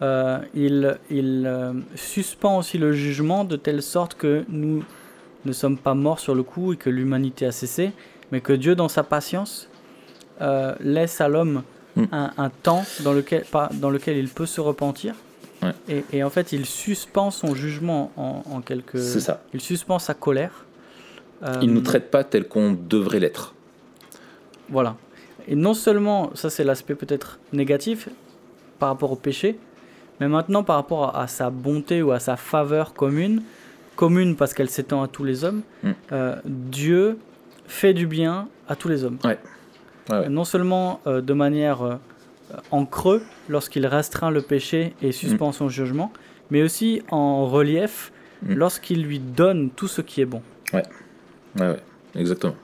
[0.02, 4.84] Euh, il, il euh, suspend aussi le jugement de telle sorte que nous
[5.46, 7.94] ne sommes pas morts sur le coup et que l'humanité a cessé,
[8.32, 9.70] mais que Dieu, dans sa patience,
[10.42, 11.64] euh, laisse à l'homme
[11.96, 12.04] mm.
[12.12, 15.16] un, temps dans lequel, dans lequel il peut se repentir.
[15.90, 19.00] Et, et, en fait, il suspend son jugement en, en quelque.
[19.00, 19.42] C'est ça.
[19.54, 20.66] Il suspend sa colère.
[21.62, 23.56] il ne nous traite pas tel qu'on devrait l'être.
[24.70, 24.96] Voilà.
[25.48, 28.10] Et non seulement, ça c'est l'aspect peut-être négatif
[28.80, 29.58] par rapport au péché,
[30.20, 33.42] mais maintenant, par rapport à, sa bonté ou à sa faveur commune,
[33.96, 35.92] commune parce qu'elle s'étend à tous les hommes, mm.
[36.12, 37.18] euh, Dieu
[37.68, 39.18] fait du bien à tous les hommes.
[40.30, 41.96] Non seulement euh, de manière euh,
[42.72, 45.54] en creux, lorsqu'il restreint le péché et suspend mm.
[45.54, 46.12] son jugement,
[46.50, 48.12] mais aussi en relief,
[48.44, 48.54] mm.
[48.54, 50.42] lorsqu'il lui donne tout ce qui est bon.
[50.74, 50.84] Ouais,
[51.60, 51.80] ouais, ouais.
[52.16, 52.56] exactement.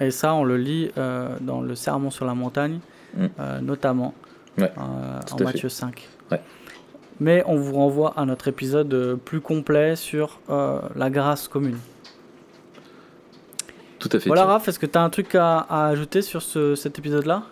[0.00, 0.90] Et ça, on le lit
[1.40, 2.80] dans le Sermon sur la montagne,
[3.62, 4.12] notamment
[4.58, 6.08] en Matthieu 5.
[7.20, 11.78] Mais on vous renvoie à notre épisode euh, plus complet sur euh, la grâce commune.
[14.00, 14.28] Tout à fait.
[14.28, 17.44] Voilà, Raph, est-ce que tu as un truc à, ajouter sur cet épisode-là?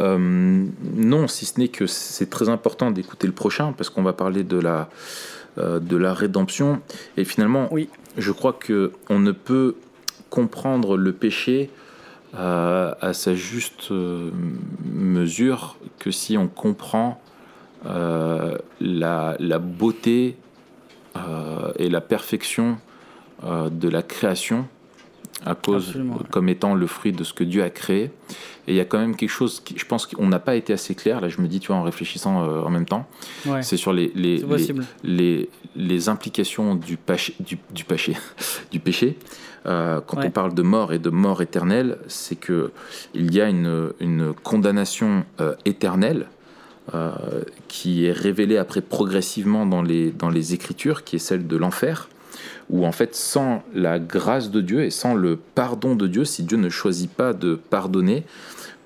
[0.00, 0.64] Euh,
[0.96, 4.44] Non, si ce n'est que c'est très important d'écouter le prochain parce qu'on va parler
[4.44, 4.88] de la,
[5.56, 6.80] de la rédemption.
[7.16, 7.88] Et finalement, oui.
[8.16, 9.76] je crois qu'on ne peut
[10.28, 11.70] comprendre le péché
[12.32, 17.20] à sa juste mesure que si on comprend
[17.86, 20.36] euh, la, la, beauté
[21.16, 22.76] euh, et la perfection
[23.42, 24.68] euh, de la création
[25.44, 25.98] à cause
[26.30, 28.10] comme étant le fruit de ce que Dieu a créé.
[28.66, 30.72] Et il y a quand même quelque chose qui, je pense qu'on n'a pas été
[30.72, 31.20] assez clair.
[31.20, 33.06] Là, je me dis, tu vois, en réfléchissant en même temps,
[33.62, 34.44] c'est sur les les,
[35.02, 37.84] les, les, implications du, péché, du, du,
[38.70, 39.16] du péché.
[39.64, 42.70] quand on parle de mort et de mort éternelle, c'est que
[43.14, 45.24] il y a une, une condamnation
[45.64, 46.26] éternelle
[46.94, 51.56] euh, qui est révélée après progressivement dans les, dans les Écritures, qui est celle de
[51.56, 52.08] l'enfer,
[52.70, 56.42] où en fait sans la grâce de Dieu et sans le pardon de Dieu, si
[56.42, 58.24] Dieu ne choisit pas de pardonner,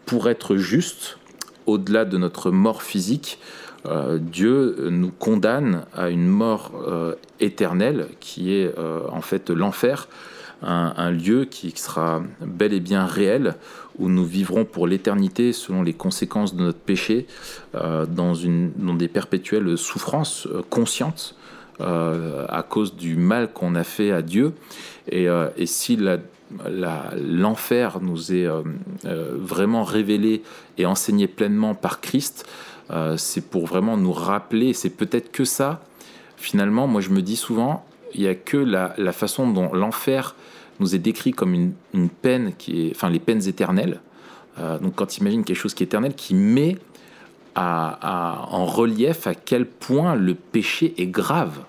[0.06, 1.18] pour être juste,
[1.66, 3.38] au-delà de notre mort physique,
[3.86, 8.74] euh, Dieu nous condamne à une mort euh, éternelle qui est
[9.10, 10.08] en fait l'enfer,
[10.66, 13.54] un, lieu qui sera bel et bien réel,
[13.98, 17.26] où nous vivrons pour l'éternité selon les conséquences de notre péché,
[17.74, 21.36] euh, dans, des perpétuelles souffrances euh, conscientes
[21.80, 24.54] euh, à cause du mal qu'on a fait à Dieu.
[25.10, 25.26] Et,
[25.58, 25.98] et si
[27.20, 28.48] l'enfer nous est
[29.02, 30.42] vraiment révélé
[30.78, 32.46] et enseigné pleinement par Christ,
[33.18, 35.82] c'est pour vraiment nous rappeler, c'est peut-être que ça,
[36.38, 40.34] finalement, moi je me dis souvent, il n'y a que la, façon dont l'enfer
[40.80, 41.54] nous est décrit comme
[41.92, 44.00] une, peine qui est, enfin les peines éternelles.
[44.58, 46.78] Euh, donc quand tu imagines quelque chose qui est éternel, qui met
[47.54, 51.60] à, en relief à quel point le péché est grave.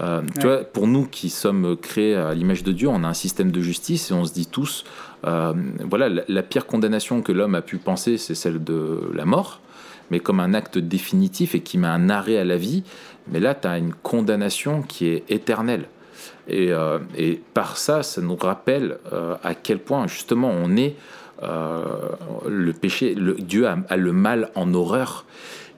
[0.00, 3.14] Euh, tu vois, pour nous qui sommes créés à l'image de Dieu, on a un
[3.14, 4.84] système de justice et on se dit tous,
[5.26, 5.52] euh,
[5.88, 9.60] voilà, la, la, pire condamnation que l'homme a pu penser, c'est celle de la mort,
[10.10, 12.82] mais comme un acte définitif et qui met un arrêt à la vie.
[13.30, 15.86] Mais là, tu as une condamnation qui est éternelle.
[16.50, 20.96] Euh, et, par ça, ça nous rappelle euh, à quel point justement on est euh,
[21.42, 25.24] le péché, le, Dieu a, le mal en horreur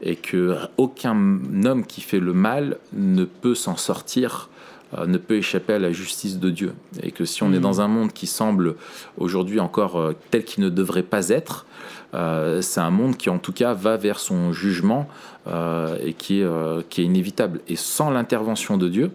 [0.03, 4.51] et que aucun homme qui fait le mal ne peut s'en sortir
[4.99, 6.75] euh, ne peut échapper à la justice de Dieu.
[7.03, 7.63] Et que si on est Mhm.
[7.63, 8.77] dans un monde qui semble
[9.19, 11.67] aujourd'hui encore euh, tel qu'il ne devrait pas être,
[12.15, 15.09] euh, c'est un monde qui en tout cas va vers son jugement
[15.49, 17.61] euh, et qui est, euh, qui est inévitable.
[17.67, 19.11] Et sans l'intervention de Dieu,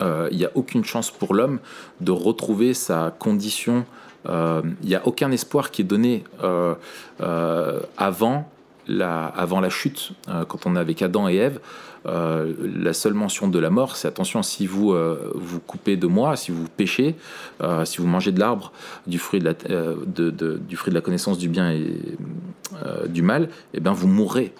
[0.00, 1.58] euh, il n'y a aucune chance pour l'homme
[2.00, 3.84] de retrouver sa condition.
[4.28, 6.74] Euh, Il n'y a aucun espoir qui est donné euh,
[7.20, 8.50] euh, avant,
[8.86, 11.60] la, avant la chute, euh, quand on est avec Adam et Ève.
[12.06, 16.06] euh, la seule mention de la mort, c'est attention, si vous euh, vous coupez de
[16.06, 17.14] moi, si vous péchez,
[17.62, 18.72] euh, si vous mangez de l'arbre,
[19.06, 21.94] du fruit de, la, euh, connaissance du bien et
[22.86, 24.54] euh, du mal, eh ben vous mourrez.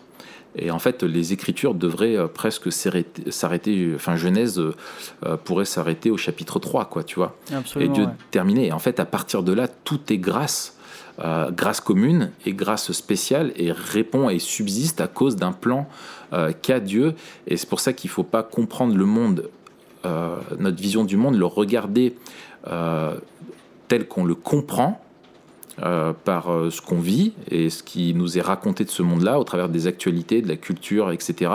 [0.57, 6.16] Et en fait, les Écritures devraient euh, presque s'arrêter, enfin Genèse euh, pourrait s'arrêter au
[6.16, 7.36] chapitre 3, quoi, tu vois.
[7.51, 7.92] Et Absolument.
[7.92, 8.11] Dieu ouais.
[8.30, 8.66] terminé.
[8.66, 10.76] Et en fait, à partir de là, tout est grâce,
[11.20, 15.88] euh, grâce commune et grâce spéciale, et répond et subsiste à cause d'un plan
[16.32, 17.14] euh, qu'a Dieu.
[17.46, 19.48] Et c'est pour ça qu'il ne faut pas comprendre le monde,
[20.59, 22.14] notre vision du monde, le regarder
[23.88, 25.05] tel qu'on le comprend.
[25.83, 29.41] Euh, par euh, ce qu'on vit et ce qui nous est raconté de ce monde-là
[29.41, 31.53] au travers des actualités, de la culture, etc.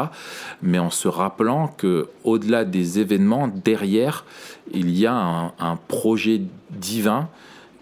[0.61, 4.25] Mais en se rappelant que au-delà des événements, derrière,
[4.73, 5.13] il y a
[5.59, 7.29] un, projet divin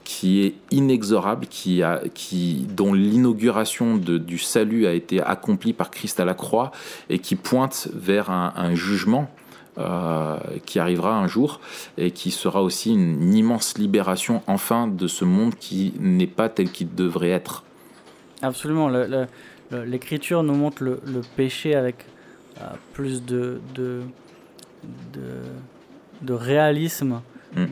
[0.03, 6.19] qui est inexorable, qui a, qui, dont l'inauguration du salut a été accomplie par Christ
[6.19, 6.71] à la croix
[7.09, 9.29] et qui pointe vers un jugement
[9.77, 11.59] euh, qui arrivera un jour
[11.97, 16.71] et qui sera aussi une, immense libération enfin de ce monde qui n'est pas tel
[16.71, 17.63] qu'il devrait être.
[18.41, 18.89] Absolument.
[19.71, 22.05] L'écriture nous montre le, le péché avec
[22.61, 24.01] euh, plus de, de,
[25.13, 25.21] de,
[26.21, 27.21] de réalisme,
[27.55, 27.65] Mm.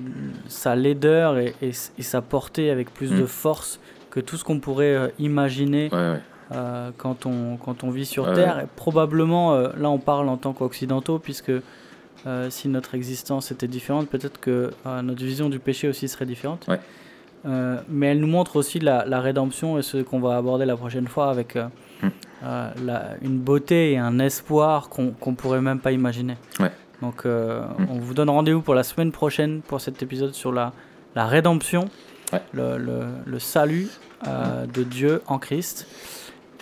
[0.48, 3.80] sa laideur et, et, et sa portée avec plus de force
[4.12, 6.20] que tout ce qu'on pourrait euh, imaginer Ouais, ouais.
[6.52, 8.60] euh, quand, on, quand on vit sur Terre.
[8.60, 11.52] Et probablement, euh, là on parle en tant qu'occidentaux, puisque
[12.28, 16.26] euh, si notre existence était différente, peut-être que euh, notre vision du péché aussi serait
[16.26, 16.66] différente.
[16.68, 16.80] Ouais.
[17.48, 20.78] Euh, mais elle nous montre aussi la, la rédemption et ce qu'on va aborder la
[20.78, 21.68] prochaine fois avec euh,
[22.04, 22.08] Mm.
[22.44, 26.36] euh, la- une beauté et un espoir qu'on qu'on pourrait même pas imaginer.
[26.60, 26.72] Ouais.
[27.02, 27.88] Donc euh, Mm.
[27.92, 30.74] on vous donne rendez-vous pour la semaine prochaine pour cet épisode sur la,
[31.16, 31.86] la rédemption,
[32.34, 32.42] Ouais.
[32.54, 33.88] le, le- le salut
[34.28, 35.88] euh, de Dieu en Christ.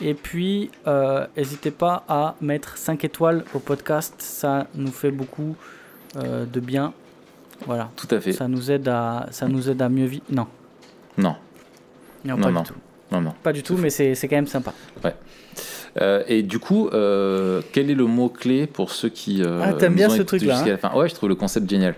[0.02, 5.56] Et puis, euh, n'hésitez pas à mettre 5 étoiles au podcast, ça nous fait beaucoup
[6.18, 6.94] euh, de bien.
[7.66, 8.32] Voilà, Tout à fait.
[8.32, 10.24] ça nous aide à, ça nous aide à mieux vivre.
[10.30, 10.48] Non,
[11.18, 11.36] Non,
[12.24, 12.62] non, Non, pas non.
[12.62, 12.76] du tout.
[13.12, 13.34] non, non.
[13.44, 14.74] Pas du tout, mais c'est quand même sympa.
[16.00, 19.44] Euh, et du coup, euh, quel est le mot-clé pour ceux qui.
[19.44, 20.94] euh, Ah, t'aimes bien ce truc-là, fin?
[20.96, 21.96] Ouais, je trouve le concept génial.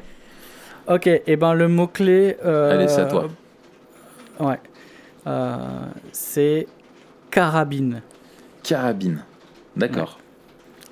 [0.87, 2.37] Ok, et ben le mot-clé.
[2.43, 3.27] Allez, c'est à toi.
[4.39, 4.59] Ouais.
[6.11, 6.67] C'est
[7.32, 8.01] carabine.
[8.63, 9.23] Carabine.
[9.75, 10.19] D'accord,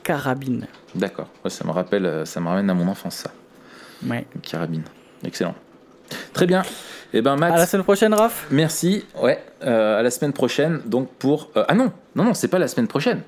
[0.03, 0.67] Carabine.
[0.95, 1.27] d'accord.
[1.43, 3.31] Ouais, ça me rappelle, euh, ça me ramène à mon enfance, ça.
[4.07, 4.25] Ouais.
[4.41, 4.83] Carabine.
[5.23, 5.53] Excellent.
[6.33, 6.63] Très bien.
[7.13, 7.51] Eh ben, Matt.
[7.53, 8.47] À la semaine prochaine, Raph.
[8.51, 9.05] Merci.
[9.21, 9.43] Ouais.
[9.63, 10.79] euh, à la semaine prochaine.
[10.85, 11.51] Donc pour.
[11.57, 13.21] euh, ah non, non, non, c'est pas la semaine prochaine.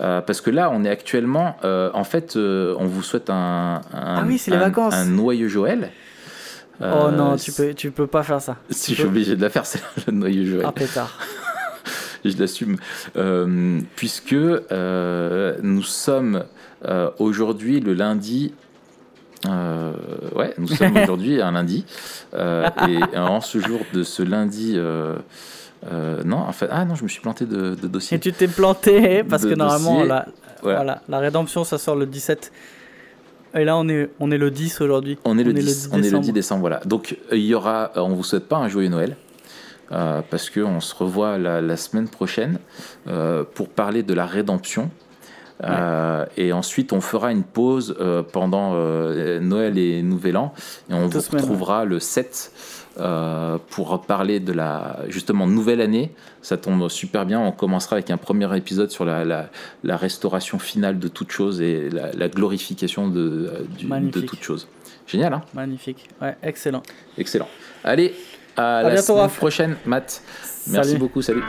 [0.00, 1.56] Euh, parce que là, on est actuellement.
[1.62, 3.80] en fait, on vous souhaite un.
[3.92, 4.94] un- Ah oui, c'est les vacances.
[4.94, 5.90] Un noyeux Joël.
[6.80, 8.56] oh non, tu peux, tu peux pas faire ça.
[8.70, 10.66] Si je suis obligé de la faire, c'est le noyeux Joël.
[10.68, 11.18] Ah, pétard.
[12.24, 12.76] Et je l'assume.
[13.16, 16.44] Euh, puisque euh, nous sommes
[16.84, 18.54] euh, aujourd'hui le lundi.
[19.46, 21.84] ouais, nous sommes aujourd'hui un lundi.
[22.34, 24.78] Et en ce jour de ce lundi.
[26.24, 28.16] non, en fait, ah non, je me suis planté de, de dossier.
[28.16, 30.26] Et tu t'es planté parce De que normalement, la,
[30.62, 30.78] Voilà.
[30.78, 32.52] voilà, la rédemption, ça sort le 17.
[33.56, 35.16] Et là, on est, on est le 10 aujourd'hui.
[35.24, 36.32] On est le 10, on est le 10 décembre.
[36.32, 36.80] décembre, voilà.
[36.86, 39.16] Donc il y aura, on vous souhaite pas un joyeux Noël.
[39.92, 42.58] Euh, parce qu'on se revoit la, la semaine prochaine
[43.08, 44.90] euh, pour parler de la rédemption.
[45.62, 47.96] Euh, et ensuite, on fera une pause
[48.32, 48.72] pendant
[49.40, 50.52] Noël et Nouvel An.
[50.90, 52.52] Et on Deux vous semaines, retrouvera le 7
[52.98, 56.10] euh, pour parler de la justement nouvelle année.
[56.42, 57.40] Ça tombe super bien.
[57.40, 59.48] On commencera avec un premier épisode sur la, la,
[59.84, 64.66] la restauration finale de toute chose et la, la glorification de, du- de toute chose.
[65.06, 65.42] Génial, hein?
[65.54, 66.08] Magnifique.
[66.20, 66.82] Ouais, excellent.
[67.16, 67.48] Excellent.
[67.84, 68.14] Allez,
[68.56, 69.36] à, la bientôt, semaine Raph.
[69.36, 70.22] prochaine, Matt.
[70.66, 70.98] Merci Salut.
[71.00, 71.42] beaucoup, salut.